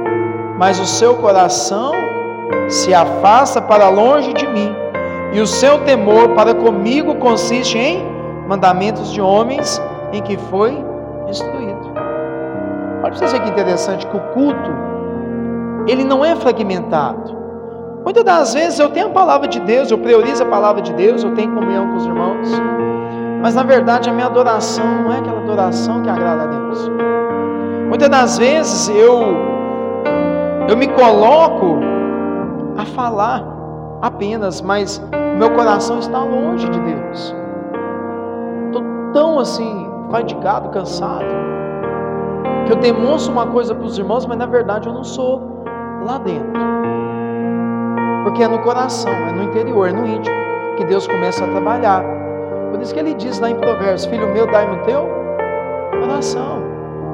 mas 0.63 0.79
o 0.79 0.87
seu 0.87 1.17
coração 1.17 1.91
se 2.69 2.95
afasta 2.95 3.61
para 3.61 3.89
longe 3.89 4.33
de 4.33 4.47
mim, 4.47 4.73
e 5.33 5.41
o 5.41 5.47
seu 5.47 5.81
temor 5.81 6.37
para 6.37 6.55
comigo 6.55 7.17
consiste 7.17 7.77
em 7.77 8.07
mandamentos 8.47 9.13
de 9.13 9.21
homens 9.21 9.83
em 10.13 10.23
que 10.23 10.37
foi 10.37 10.71
instruído. 11.29 11.91
Olha 13.03 13.11
para 13.11 13.13
você 13.13 13.27
ver 13.27 13.41
que 13.41 13.51
interessante 13.51 14.07
que 14.07 14.17
o 14.17 14.21
culto 14.21 14.71
ele 15.89 16.05
não 16.05 16.25
é 16.25 16.37
fragmentado. 16.37 17.37
Muitas 18.05 18.23
das 18.23 18.55
vezes 18.55 18.79
eu 18.79 18.89
tenho 18.91 19.09
a 19.09 19.11
palavra 19.11 19.49
de 19.49 19.59
Deus, 19.59 19.91
eu 19.91 19.99
priorizo 19.99 20.45
a 20.45 20.47
palavra 20.47 20.81
de 20.81 20.93
Deus, 20.93 21.25
eu 21.25 21.35
tenho 21.35 21.53
comunhão 21.53 21.89
com 21.89 21.97
os 21.97 22.07
irmãos. 22.07 22.49
Mas 23.43 23.57
na 23.57 23.65
verdade 23.65 24.09
a 24.09 24.13
minha 24.13 24.29
adoração 24.29 24.87
não 24.87 25.13
é 25.13 25.19
aquela 25.19 25.41
adoração 25.41 26.03
que 26.03 26.09
agrada 26.09 26.45
a 26.45 26.47
Deus. 26.47 26.89
Muitas 27.89 28.09
das 28.09 28.39
vezes 28.39 28.89
eu 28.91 29.52
eu 30.69 30.77
me 30.77 30.89
coloco 30.89 31.79
a 32.77 32.85
falar 32.85 33.45
apenas, 34.01 34.61
mas 34.61 35.03
meu 35.39 35.51
coração 35.51 35.99
está 35.99 36.19
longe 36.19 36.69
de 36.69 36.81
Deus. 36.81 37.35
Estou 38.67 38.83
tão 39.13 39.39
assim, 39.39 39.89
fadigado, 40.11 40.69
cansado, 40.71 41.25
que 42.67 42.73
eu 42.73 42.77
demonstro 42.77 43.33
uma 43.33 43.47
coisa 43.47 43.75
para 43.75 43.85
os 43.85 43.99
irmãos, 43.99 44.27
mas 44.27 44.39
na 44.39 44.47
verdade 44.47 44.89
eu 44.89 44.95
não 44.95 45.05
sou 45.05 45.65
lá 46.05 46.19
dentro. 46.19 46.61
Porque 48.25 48.43
é 48.43 48.49
no 48.49 48.61
coração, 48.61 49.13
é 49.13 49.33
no 49.33 49.43
interior, 49.45 49.89
é 49.89 49.93
no 49.93 50.07
íntimo, 50.07 50.37
que 50.77 50.85
Deus 50.85 51.07
começa 51.07 51.45
a 51.45 51.49
trabalhar. 51.49 52.05
Por 52.71 52.81
isso 52.81 52.95
que 52.95 53.01
ele 53.01 53.15
diz 53.15 53.39
lá 53.41 53.51
em 53.51 53.57
Provérbios: 53.57 54.07
Filho 54.07 54.33
meu, 54.33 54.47
dai-me 54.47 54.77
o 54.77 54.83
teu 54.83 55.09
coração. 56.01 56.63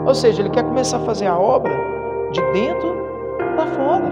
Ou 0.07 0.15
seja, 0.15 0.43
ele 0.43 0.51
quer 0.51 0.63
começar 0.63 0.99
a 0.99 1.01
fazer 1.01 1.27
a 1.27 1.37
obra 1.37 1.73
de 2.31 2.41
dentro 2.53 2.98
para 3.59 3.67
fora. 3.67 4.05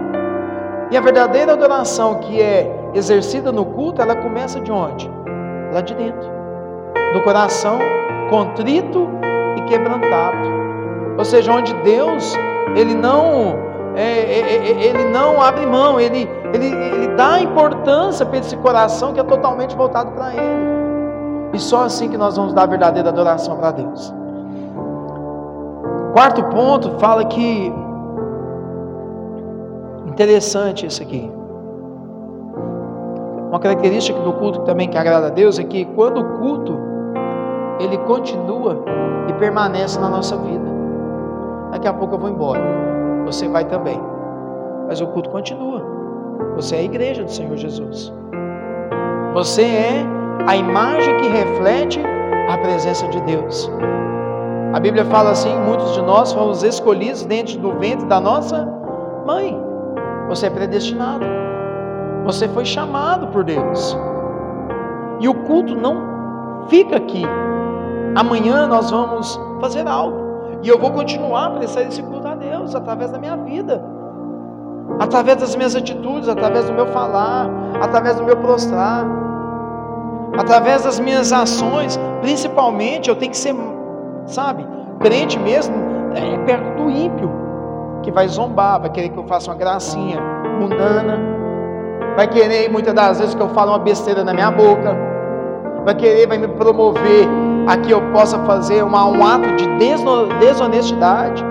E 0.91 0.97
a 0.97 1.01
verdadeira 1.01 1.53
adoração 1.53 2.15
que 2.15 2.41
é 2.41 2.89
exercida 2.93 3.51
no 3.51 3.65
culto, 3.65 4.01
ela 4.01 4.15
começa 4.15 4.59
de 4.59 4.71
onde? 4.71 5.09
Lá 5.71 5.81
de 5.81 5.93
dentro. 5.95 6.29
Do 7.13 7.21
coração 7.21 7.79
contrito 8.29 9.07
e 9.57 9.61
quebrantado. 9.61 10.37
Ou 11.17 11.23
seja, 11.23 11.51
onde 11.53 11.73
Deus, 11.75 12.35
ele 12.75 12.93
não 12.93 13.55
é, 13.95 14.01
é, 14.01 14.39
é 14.39 14.83
ele 14.83 15.05
não 15.05 15.41
abre 15.41 15.65
mão, 15.65 15.99
ele, 15.99 16.29
ele, 16.53 16.67
ele 16.67 17.07
dá 17.15 17.39
importância 17.39 18.25
para 18.25 18.39
esse 18.39 18.55
coração 18.57 19.13
que 19.13 19.19
é 19.19 19.23
totalmente 19.23 19.75
voltado 19.75 20.11
para 20.11 20.33
Ele. 20.33 20.67
E 21.53 21.59
só 21.59 21.83
assim 21.83 22.09
que 22.09 22.17
nós 22.17 22.35
vamos 22.37 22.53
dar 22.53 22.63
a 22.63 22.67
verdadeira 22.67 23.09
adoração 23.09 23.57
para 23.57 23.71
Deus. 23.71 24.13
Quarto 26.13 26.43
ponto 26.43 26.91
fala 26.99 27.25
que 27.25 27.73
interessante 30.17 30.87
isso 30.87 31.03
aqui. 31.03 31.29
Uma 33.49 33.59
característica 33.59 34.19
do 34.19 34.33
culto 34.33 34.61
também 34.61 34.89
que 34.89 34.97
agrada 34.97 35.27
a 35.27 35.29
Deus 35.29 35.59
é 35.59 35.63
que 35.63 35.85
quando 35.85 36.21
o 36.21 36.39
culto 36.39 36.75
ele 37.79 37.99
continua 37.99 38.83
e 39.29 39.33
permanece 39.33 39.99
na 39.99 40.09
nossa 40.09 40.35
vida. 40.37 40.65
Daqui 41.71 41.87
a 41.87 41.93
pouco 41.93 42.15
eu 42.15 42.19
vou 42.19 42.29
embora. 42.31 42.61
Você 43.27 43.47
vai 43.47 43.63
também. 43.65 44.01
Mas 44.87 44.99
o 45.01 45.07
culto 45.07 45.29
continua. 45.29 45.83
Você 46.55 46.75
é 46.75 46.79
a 46.79 46.83
igreja 46.83 47.23
do 47.23 47.31
Senhor 47.31 47.55
Jesus. 47.55 48.11
Você 49.35 49.61
é 49.61 50.03
a 50.47 50.55
imagem 50.55 51.15
que 51.17 51.27
reflete 51.27 51.99
a 52.49 52.57
presença 52.57 53.07
de 53.09 53.21
Deus. 53.21 53.71
A 54.73 54.79
Bíblia 54.79 55.05
fala 55.05 55.29
assim: 55.29 55.55
muitos 55.59 55.93
de 55.93 56.01
nós 56.01 56.33
fomos 56.33 56.63
escolhidos 56.63 57.23
dentro 57.23 57.59
do 57.59 57.73
ventre 57.73 58.07
da 58.07 58.19
nossa 58.19 58.65
mãe. 59.23 59.67
Você 60.27 60.47
é 60.47 60.49
predestinado. 60.49 61.25
Você 62.25 62.47
foi 62.47 62.65
chamado 62.65 63.27
por 63.27 63.43
Deus. 63.43 63.97
E 65.19 65.27
o 65.27 65.33
culto 65.33 65.75
não 65.75 66.67
fica 66.67 66.97
aqui. 66.97 67.23
Amanhã 68.15 68.67
nós 68.67 68.91
vamos 68.91 69.39
fazer 69.61 69.87
algo. 69.87 70.59
E 70.63 70.67
eu 70.67 70.77
vou 70.77 70.91
continuar 70.91 71.45
a 71.45 71.49
prestar 71.51 71.83
esse 71.83 72.01
culto 72.03 72.27
a 72.27 72.35
Deus 72.35 72.75
através 72.75 73.11
da 73.11 73.19
minha 73.19 73.37
vida. 73.37 73.81
Através 74.99 75.37
das 75.37 75.55
minhas 75.55 75.75
atitudes, 75.75 76.27
através 76.27 76.65
do 76.65 76.73
meu 76.73 76.87
falar, 76.87 77.49
através 77.81 78.15
do 78.15 78.23
meu 78.23 78.37
prostrar 78.37 79.05
através 80.37 80.83
das 80.83 80.99
minhas 80.99 81.33
ações, 81.33 81.99
principalmente, 82.21 83.09
eu 83.09 83.15
tenho 83.15 83.31
que 83.31 83.37
ser, 83.37 83.55
sabe, 84.25 84.65
crente 84.99 85.39
mesmo, 85.39 85.75
é 86.15 86.37
perto 86.45 86.83
do 86.83 86.89
ímpio, 86.89 87.31
que 88.07 88.11
vai 88.11 88.25
zombar, 88.29 88.79
vai 88.79 88.89
querer 88.89 89.09
que 89.09 89.17
eu 89.17 89.25
faça 89.25 89.51
uma 89.51 89.57
gracinha 89.57 90.17
mundana, 90.61 91.19
vai 92.15 92.25
querer 92.25 92.71
muitas 92.71 92.93
das 92.93 93.19
vezes 93.19 93.35
que 93.35 93.41
eu 93.41 93.49
fale 93.49 93.69
uma 93.69 93.79
besteira 93.79 94.23
na 94.23 94.33
minha 94.33 94.49
boca, 94.49 94.95
vai 95.83 95.93
querer, 95.93 96.25
vai 96.25 96.37
me 96.37 96.47
promover 96.47 97.27
a 97.67 97.75
que 97.75 97.91
eu 97.91 98.01
possa 98.13 98.39
fazer 98.45 98.81
uma, 98.81 99.05
um 99.07 99.27
ato 99.27 99.53
de 99.57 99.67
desonestidade, 100.39 101.43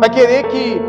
vai 0.00 0.10
querer 0.10 0.48
que 0.48 0.82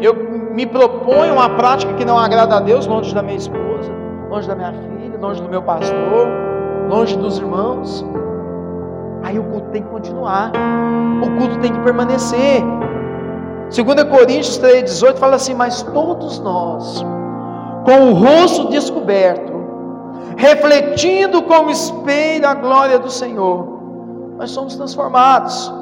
eu 0.00 0.14
me 0.50 0.66
proponha 0.66 1.32
uma 1.32 1.50
prática 1.50 1.94
que 1.94 2.04
não 2.04 2.18
agrada 2.18 2.56
a 2.56 2.60
Deus 2.60 2.88
longe 2.88 3.14
da 3.14 3.22
minha 3.22 3.38
esposa, 3.38 3.92
longe 4.28 4.48
da 4.48 4.56
minha 4.56 4.72
filha, 4.72 5.16
longe 5.16 5.40
do 5.40 5.48
meu 5.48 5.62
pastor, 5.62 6.26
longe 6.88 7.16
dos 7.16 7.38
irmãos. 7.38 8.04
Aí 9.22 9.38
o 9.38 9.44
culto 9.44 9.68
tem 9.68 9.80
que 9.80 9.88
continuar, 9.88 10.50
o 11.22 11.38
culto 11.38 11.56
tem 11.60 11.72
que 11.72 11.78
permanecer. 11.82 12.64
2 13.72 14.04
Coríntios 14.04 14.58
3,18 14.58 15.16
fala 15.16 15.36
assim: 15.36 15.54
Mas 15.54 15.82
todos 15.82 16.38
nós, 16.38 17.02
com 17.84 18.10
o 18.10 18.12
rosto 18.12 18.68
descoberto, 18.68 19.52
refletindo 20.36 21.42
como 21.42 21.70
espelho 21.70 22.46
a 22.46 22.54
glória 22.54 22.98
do 22.98 23.10
Senhor, 23.10 23.66
nós 24.36 24.50
somos 24.50 24.76
transformados 24.76 25.72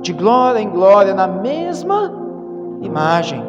de 0.00 0.14
glória 0.14 0.58
em 0.58 0.70
glória 0.70 1.14
na 1.14 1.26
mesma 1.26 2.12
imagem, 2.80 3.44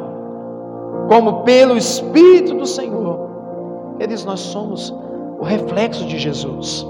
como 1.07 1.43
pelo 1.43 1.77
Espírito 1.77 2.53
do 2.53 2.65
Senhor. 2.65 3.29
Eles 3.97 4.25
nós 4.25 4.41
somos 4.41 4.93
o 5.39 5.43
reflexo 5.43 6.05
de 6.05 6.17
Jesus. 6.17 6.85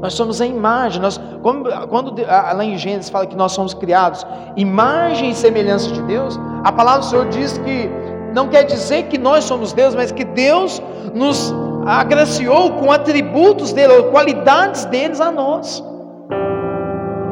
Nós 0.00 0.14
somos 0.14 0.40
a 0.40 0.46
imagem. 0.46 1.00
Nós, 1.00 1.20
quando, 1.42 2.14
lá 2.26 2.64
em 2.64 2.76
Gênesis 2.76 3.10
fala 3.10 3.26
que 3.26 3.36
nós 3.36 3.52
somos 3.52 3.74
criados 3.74 4.26
imagem 4.56 5.30
e 5.30 5.34
semelhança 5.34 5.90
de 5.90 6.02
Deus, 6.02 6.38
a 6.64 6.72
palavra 6.72 7.00
do 7.00 7.06
Senhor 7.06 7.28
diz 7.28 7.58
que 7.58 7.90
não 8.34 8.48
quer 8.48 8.64
dizer 8.64 9.04
que 9.04 9.16
nós 9.16 9.44
somos 9.44 9.72
Deus, 9.72 9.94
mas 9.94 10.12
que 10.12 10.24
Deus 10.24 10.82
nos 11.14 11.54
agraciou 11.86 12.72
com 12.72 12.92
atributos 12.92 13.72
dele, 13.72 13.94
ou 13.94 14.04
qualidades 14.10 14.84
deles 14.86 15.20
a 15.20 15.30
nós. 15.30 15.82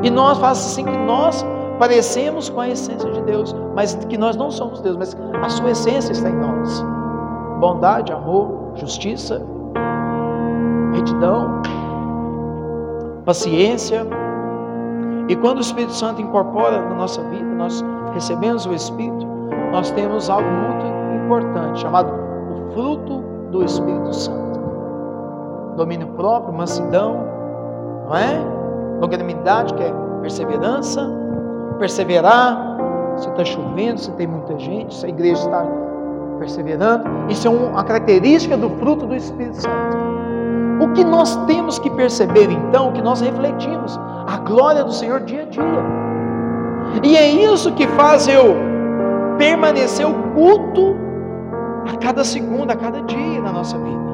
E 0.03 0.11
nós 0.11 0.38
faz 0.38 0.59
assim 0.59 0.85
que 0.85 0.96
nós 0.98 1.44
parecemos 1.79 2.48
com 2.48 2.61
a 2.61 2.68
essência 2.68 3.11
de 3.11 3.20
Deus, 3.22 3.55
mas 3.74 3.94
que 4.09 4.16
nós 4.16 4.37
não 4.37 4.50
somos 4.50 4.81
Deus, 4.81 4.96
mas 4.96 5.16
a 5.42 5.48
sua 5.48 5.70
essência 5.72 6.12
está 6.12 6.31
em 6.31 6.37
nós. 6.37 6.85
Bondade, 7.59 8.12
amor, 8.12 8.72
justiça, 8.77 9.42
retidão, 10.94 11.61
paciência. 13.24 14.06
E 15.28 15.37
quando 15.37 15.58
o 15.58 15.60
Espírito 15.60 15.92
Santo 15.92 16.20
incorpora 16.20 16.80
na 16.80 16.94
nossa 16.94 17.22
vida, 17.22 17.44
nós 17.44 17.82
recebemos 18.12 18.66
o 18.66 18.72
Espírito, 18.72 19.26
nós 19.72 19.90
temos 19.92 20.28
algo 20.28 20.48
muito 20.48 21.24
importante 21.24 21.80
chamado 21.80 22.12
o 22.12 22.72
fruto 22.72 23.22
do 23.50 23.64
Espírito 23.64 24.12
Santo. 24.14 24.60
Domínio 25.76 26.08
próprio, 26.08 26.54
mansidão, 26.54 27.26
não 28.06 28.16
é? 28.16 28.38
Longanimidade, 29.00 29.74
que 29.74 29.82
é 29.82 29.92
perseverança, 30.20 31.10
perseverar. 31.78 32.74
Se 33.16 33.28
está 33.28 33.44
chovendo, 33.44 34.00
se 34.00 34.10
tem 34.12 34.26
muita 34.26 34.58
gente, 34.58 34.92
se 34.92 35.06
a 35.06 35.08
igreja 35.08 35.40
está 35.40 35.64
perseverando. 36.38 37.04
Isso 37.28 37.46
é 37.46 37.50
uma 37.50 37.84
característica 37.84 38.56
do 38.56 38.68
fruto 38.70 39.06
do 39.06 39.14
Espírito 39.14 39.62
Santo. 39.62 40.33
O 40.80 40.92
que 40.92 41.04
nós 41.04 41.37
temos 41.46 41.78
que 41.78 41.90
perceber 41.90 42.50
então, 42.50 42.92
que 42.92 43.02
nós 43.02 43.20
refletimos 43.20 43.98
a 44.26 44.38
glória 44.38 44.82
do 44.84 44.92
Senhor 44.92 45.20
dia 45.20 45.42
a 45.42 45.46
dia. 45.46 45.62
E 47.02 47.16
é 47.16 47.28
isso 47.28 47.72
que 47.72 47.87
faz 47.88 48.28
eu 48.28 48.56
permanecer 49.38 50.06
o 50.06 50.14
culto 50.34 50.96
a 51.92 51.96
cada 51.98 52.24
segundo, 52.24 52.70
a 52.70 52.76
cada 52.76 53.02
dia 53.02 53.40
na 53.40 53.52
nossa 53.52 53.76
vida. 53.78 54.04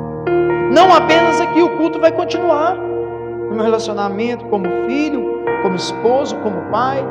Não 0.72 0.92
apenas 0.94 1.40
aqui, 1.40 1.60
o 1.60 1.76
culto 1.76 2.00
vai 2.00 2.12
continuar 2.12 2.76
no 2.76 3.54
meu 3.54 3.64
relacionamento 3.64 4.44
como 4.46 4.66
filho, 4.86 5.42
como 5.62 5.74
esposo, 5.74 6.36
como 6.36 6.70
pai, 6.70 7.04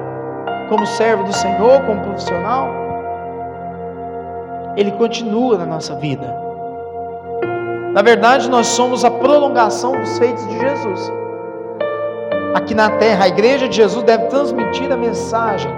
como 0.70 0.86
servo 0.86 1.24
do 1.24 1.34
Senhor, 1.34 1.82
como 1.82 2.02
profissional. 2.02 2.70
Ele 4.78 4.92
continua 4.92 5.58
na 5.58 5.66
nossa 5.66 5.96
vida. 5.96 6.49
Na 7.94 8.04
verdade, 8.04 8.50
nós 8.50 8.68
somos 8.68 9.04
a 9.04 9.10
prolongação 9.10 9.94
dos 9.94 10.18
feitos 10.20 10.48
de 10.48 10.60
Jesus. 10.60 11.12
Aqui 12.54 12.76
na 12.76 12.90
terra, 12.92 13.26
a 13.26 13.28
igreja 13.28 13.68
de 13.68 13.76
Jesus 13.76 14.04
deve 14.04 14.26
transmitir 14.26 14.92
a 14.92 14.98
mensagem 14.98 15.72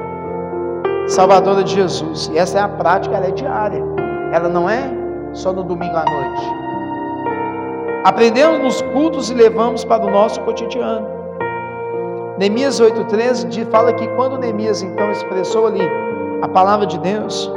salvadora 1.07 1.63
de 1.63 1.73
Jesus. 1.73 2.29
E 2.33 2.37
essa 2.37 2.59
é 2.59 2.61
a 2.61 2.67
prática, 2.67 3.15
ela 3.15 3.27
é 3.27 3.31
diária. 3.31 3.81
Ela 4.33 4.49
não 4.49 4.69
é 4.69 4.89
só 5.33 5.53
no 5.53 5.63
domingo 5.63 5.95
à 5.95 6.03
noite. 6.03 6.43
Aprendemos 8.03 8.59
nos 8.59 8.81
cultos 8.93 9.29
e 9.29 9.33
levamos 9.33 9.85
para 9.85 10.05
o 10.05 10.09
nosso 10.09 10.41
cotidiano. 10.41 11.07
Neemias 12.37 12.81
8,13 12.81 13.69
fala 13.69 13.93
que 13.93 14.07
quando 14.15 14.37
Neemias 14.37 14.81
então 14.81 15.11
expressou 15.11 15.67
ali 15.67 15.87
a 16.41 16.47
palavra 16.47 16.85
de 16.87 16.97
Deus, 16.99 17.51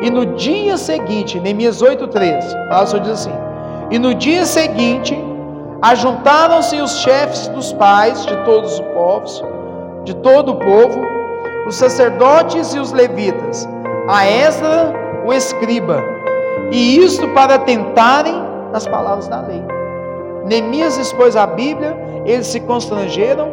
e 0.00 0.10
no 0.10 0.24
dia 0.24 0.76
seguinte, 0.76 1.38
Neemias 1.38 1.82
8,13, 1.82 2.54
a 2.54 2.68
palavra 2.68 3.00
diz 3.00 3.10
assim: 3.10 3.47
e 3.90 3.98
no 3.98 4.14
dia 4.14 4.44
seguinte, 4.44 5.18
ajuntaram-se 5.80 6.80
os 6.80 6.98
chefes 6.98 7.48
dos 7.48 7.72
pais 7.72 8.26
de 8.26 8.36
todos 8.44 8.74
os 8.74 8.80
povos, 8.80 9.42
de 10.04 10.14
todo 10.16 10.52
o 10.52 10.56
povo, 10.56 11.00
os 11.66 11.76
sacerdotes 11.76 12.74
e 12.74 12.78
os 12.78 12.92
levitas, 12.92 13.68
a 14.06 14.26
Esdra, 14.26 14.92
o 15.26 15.32
escriba, 15.32 16.02
e 16.70 16.98
isto 16.98 17.26
para 17.28 17.58
tentarem 17.58 18.34
nas 18.72 18.86
palavras 18.86 19.26
da 19.28 19.40
lei. 19.40 19.62
Neemias 20.44 20.98
expôs 20.98 21.36
a 21.36 21.46
Bíblia, 21.46 21.96
eles 22.26 22.46
se 22.46 22.60
constrangeram 22.60 23.48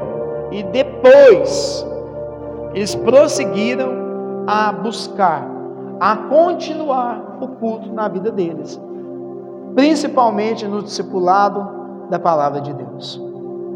e 0.52 0.64
depois 0.64 1.86
eles 2.74 2.94
prosseguiram 2.94 4.46
a 4.48 4.72
buscar, 4.74 5.48
a 6.00 6.18
continuar 6.18 7.38
o 7.40 7.48
culto 7.48 7.92
na 7.94 8.10
vida 8.10 8.32
deles 8.32 8.80
principalmente 9.76 10.66
no 10.66 10.82
discipulado 10.82 11.68
da 12.10 12.18
palavra 12.18 12.62
de 12.62 12.74
Deus. 12.74 13.22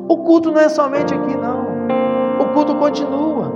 O 0.07 0.17
culto 0.17 0.49
não 0.49 0.61
é 0.61 0.69
somente 0.69 1.13
aqui, 1.13 1.35
não. 1.35 1.67
O 2.39 2.53
culto 2.53 2.73
continua. 2.75 3.51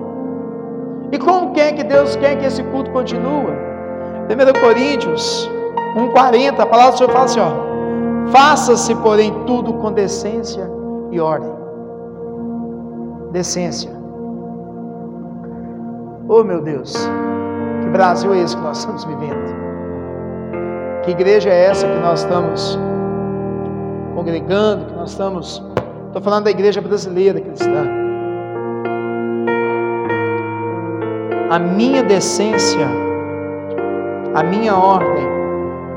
E 1.12 1.18
como 1.18 1.54
quer 1.54 1.74
que 1.74 1.84
Deus 1.84 2.16
quer 2.16 2.38
que 2.38 2.46
esse 2.46 2.62
culto 2.64 2.92
continue? 2.92 3.54
1 4.30 4.62
Coríntios 4.62 5.50
1,40, 5.96 6.60
a 6.60 6.66
palavra 6.66 6.92
do 6.92 6.98
Senhor 6.98 7.12
fala 7.12 7.26
assim: 7.26 7.40
ó, 7.40 8.32
faça-se, 8.32 8.94
porém, 8.96 9.32
tudo 9.46 9.74
com 9.74 9.92
decência 9.92 10.70
e 11.12 11.20
ordem. 11.20 11.52
Decência. 13.32 13.92
Oh 16.28 16.44
meu 16.44 16.62
Deus, 16.62 16.96
que 17.82 17.90
Brasil 17.90 18.34
é 18.34 18.40
esse 18.40 18.56
que 18.56 18.64
nós 18.64 18.80
estamos 18.80 19.04
vivendo? 19.04 19.73
Que 21.04 21.12
igreja 21.12 21.50
é 21.50 21.66
essa 21.66 21.86
que 21.86 22.00
nós 22.00 22.22
estamos 22.22 22.80
congregando, 24.16 24.86
que 24.86 24.94
nós 24.94 25.12
estamos. 25.12 25.62
Estou 26.08 26.22
falando 26.22 26.46
da 26.46 26.52
igreja 26.52 26.80
brasileira 26.80 27.42
cristã. 27.42 27.86
A 31.50 31.60
minha 31.60 32.04
decência, 32.04 32.88
a 34.34 34.44
minha 34.44 34.74
ordem, 34.76 35.28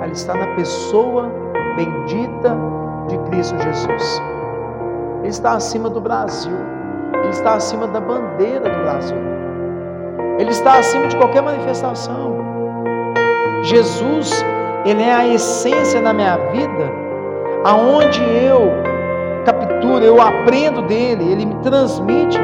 ela 0.00 0.12
está 0.12 0.34
na 0.34 0.48
pessoa 0.56 1.30
bendita 1.76 2.56
de 3.06 3.16
Cristo 3.30 3.56
Jesus. 3.60 4.22
Ele 5.20 5.28
está 5.28 5.52
acima 5.52 5.88
do 5.88 6.00
Brasil, 6.00 6.56
ele 7.14 7.28
está 7.28 7.54
acima 7.54 7.86
da 7.86 8.00
bandeira 8.00 8.68
do 8.68 8.82
Brasil, 8.82 9.16
ele 10.38 10.50
está 10.50 10.78
acima 10.78 11.06
de 11.06 11.16
qualquer 11.16 11.42
manifestação. 11.42 12.34
Jesus 13.62 14.44
ele 14.90 15.02
é 15.02 15.12
a 15.12 15.26
essência 15.26 16.00
na 16.00 16.12
minha 16.12 16.36
vida, 16.52 16.90
aonde 17.64 18.22
eu 18.22 18.70
capturo, 19.44 20.04
eu 20.04 20.20
aprendo 20.20 20.82
dele, 20.82 21.32
ele 21.32 21.46
me 21.46 21.54
transmite 21.56 22.38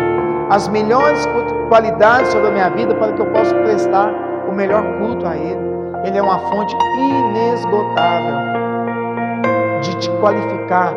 as 0.50 0.68
melhores 0.68 1.26
qualidades 1.68 2.32
sobre 2.32 2.48
a 2.48 2.50
minha 2.50 2.68
vida 2.70 2.94
para 2.96 3.12
que 3.12 3.20
eu 3.20 3.26
possa 3.26 3.54
prestar 3.54 4.12
o 4.48 4.52
melhor 4.52 4.82
culto 4.98 5.26
a 5.26 5.36
ele. 5.36 5.72
Ele 6.04 6.18
é 6.18 6.22
uma 6.22 6.38
fonte 6.38 6.76
inesgotável 6.98 8.36
de 9.80 9.94
te 9.98 10.10
qualificar 10.20 10.92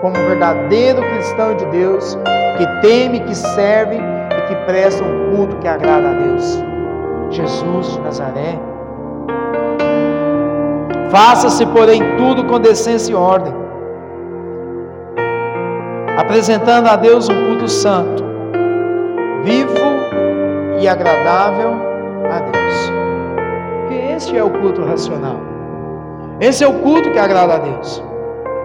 como 0.00 0.16
um 0.16 0.28
verdadeiro 0.28 1.02
cristão 1.02 1.54
de 1.54 1.66
Deus, 1.66 2.18
que 2.56 2.66
teme, 2.80 3.20
que 3.20 3.34
serve 3.34 3.96
e 3.96 4.40
que 4.48 4.56
presta 4.66 5.04
um 5.04 5.36
culto 5.36 5.56
que 5.56 5.68
agrada 5.68 6.10
a 6.10 6.14
Deus. 6.14 6.64
Jesus 7.30 7.92
de 7.92 8.00
Nazaré 8.00 8.71
Faça-se, 11.12 11.66
porém, 11.66 12.00
tudo 12.16 12.42
com 12.46 12.58
decência 12.58 13.12
e 13.12 13.14
ordem, 13.14 13.52
apresentando 16.16 16.86
a 16.86 16.96
Deus 16.96 17.28
um 17.28 17.48
culto 17.48 17.68
santo, 17.68 18.24
vivo 19.44 19.76
e 20.80 20.88
agradável 20.88 21.72
a 22.30 22.40
Deus. 22.40 22.92
Porque 23.80 23.94
este 24.16 24.38
é 24.38 24.42
o 24.42 24.48
culto 24.48 24.82
racional. 24.82 25.36
Esse 26.40 26.64
é 26.64 26.66
o 26.66 26.78
culto 26.78 27.10
que 27.10 27.18
agrada 27.18 27.56
a 27.56 27.58
Deus. 27.58 28.02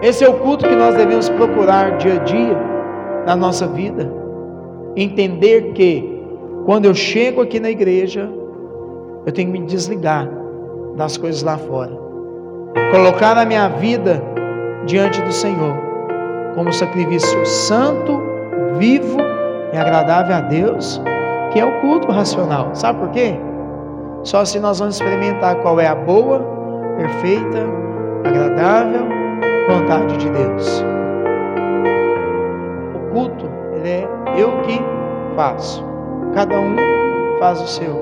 Esse 0.02 0.24
é 0.24 0.30
o 0.30 0.36
culto 0.36 0.66
que 0.66 0.76
nós 0.76 0.96
devemos 0.96 1.28
procurar 1.28 1.98
dia 1.98 2.14
a 2.14 2.20
dia 2.20 2.58
na 3.26 3.36
nossa 3.36 3.68
vida. 3.68 4.10
Entender 4.96 5.74
que 5.74 6.24
quando 6.66 6.86
eu 6.86 6.94
chego 6.94 7.42
aqui 7.42 7.60
na 7.60 7.70
igreja, 7.70 8.32
eu 9.26 9.34
tenho 9.34 9.52
que 9.52 9.60
me 9.60 9.66
desligar 9.66 10.30
das 10.96 11.18
coisas 11.18 11.44
lá 11.44 11.58
fora. 11.58 12.07
Colocar 12.92 13.38
a 13.38 13.46
minha 13.46 13.68
vida 13.68 14.24
diante 14.86 15.22
do 15.22 15.32
Senhor 15.32 15.88
como 16.56 16.74
sacrifício 16.74 17.46
santo, 17.46 18.20
vivo 18.78 19.18
e 19.72 19.78
agradável 19.78 20.36
a 20.36 20.42
Deus, 20.42 21.00
que 21.52 21.60
é 21.60 21.66
o 21.66 21.82
culto 21.82 22.12
racional. 22.12 22.74
Sabe 22.74 23.00
por 23.00 23.10
quê? 23.10 23.36
Só 24.24 24.42
assim 24.42 24.60
nós 24.60 24.80
vamos 24.80 24.96
experimentar 24.96 25.58
qual 25.58 25.80
é 25.80 25.88
a 25.88 25.94
boa, 25.94 26.40
perfeita, 26.98 27.60
agradável 28.26 29.06
vontade 29.68 30.18
de 30.18 30.30
Deus. 30.30 30.84
O 32.96 33.12
culto, 33.12 33.46
ele 33.76 33.90
é 33.90 34.08
eu 34.36 34.62
que 34.62 34.80
faço. 35.36 35.86
Cada 36.34 36.60
um 36.60 36.76
faz 37.40 37.62
o 37.62 37.68
seu. 37.68 38.02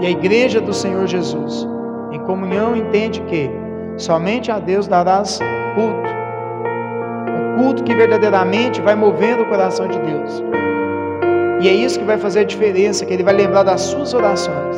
E 0.00 0.06
a 0.06 0.10
igreja 0.10 0.60
do 0.60 0.72
Senhor 0.72 1.06
Jesus, 1.06 1.68
em 2.16 2.20
comunhão, 2.20 2.74
entende 2.74 3.20
que 3.22 3.50
somente 3.96 4.50
a 4.50 4.58
Deus 4.58 4.88
darás 4.88 5.38
culto. 5.74 6.16
O 7.28 7.58
culto 7.58 7.84
que 7.84 7.94
verdadeiramente 7.94 8.80
vai 8.80 8.94
movendo 8.94 9.42
o 9.42 9.46
coração 9.46 9.86
de 9.86 9.98
Deus. 9.98 10.42
E 11.60 11.68
é 11.68 11.72
isso 11.72 11.98
que 11.98 12.04
vai 12.04 12.18
fazer 12.18 12.40
a 12.40 12.44
diferença, 12.44 13.04
que 13.04 13.12
Ele 13.14 13.22
vai 13.22 13.34
lembrar 13.34 13.62
das 13.62 13.80
suas 13.80 14.12
orações, 14.12 14.76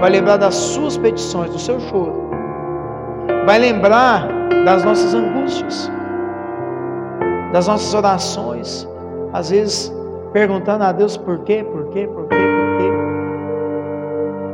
vai 0.00 0.10
lembrar 0.10 0.38
das 0.38 0.54
suas 0.54 0.96
petições, 0.96 1.50
do 1.50 1.58
seu 1.58 1.78
choro, 1.80 2.30
vai 3.44 3.58
lembrar 3.58 4.26
das 4.64 4.82
nossas 4.82 5.14
angústias, 5.14 5.90
das 7.52 7.68
nossas 7.68 7.92
orações, 7.92 8.88
às 9.32 9.50
vezes 9.50 9.92
perguntando 10.32 10.84
a 10.84 10.92
Deus 10.92 11.16
por 11.18 11.40
quê, 11.40 11.64
por 11.70 11.90
quê, 11.90 12.06
por 12.06 12.26
quê, 12.28 12.36
por 12.36 12.78
quê. 12.78 12.90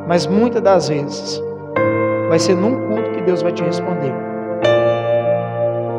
Mas 0.08 0.26
muitas 0.26 0.60
das 0.60 0.88
vezes 0.88 1.40
vai 2.30 2.38
ser 2.38 2.54
num 2.54 2.86
culto 2.86 3.10
que 3.10 3.22
Deus 3.22 3.42
vai 3.42 3.52
te 3.52 3.60
responder. 3.60 4.14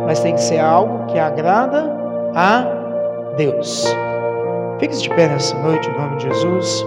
Mas 0.06 0.22
tem 0.22 0.34
que 0.34 0.42
ser 0.42 0.60
algo 0.60 1.06
que 1.08 1.20
agrada 1.20 1.84
a 2.34 2.66
Deus. 3.36 3.86
Fique 4.80 4.96
de 4.96 5.10
pé 5.10 5.28
nessa 5.28 5.58
noite, 5.58 5.90
em 5.90 5.94
nome 5.94 6.16
de 6.16 6.30
Jesus. 6.30 6.86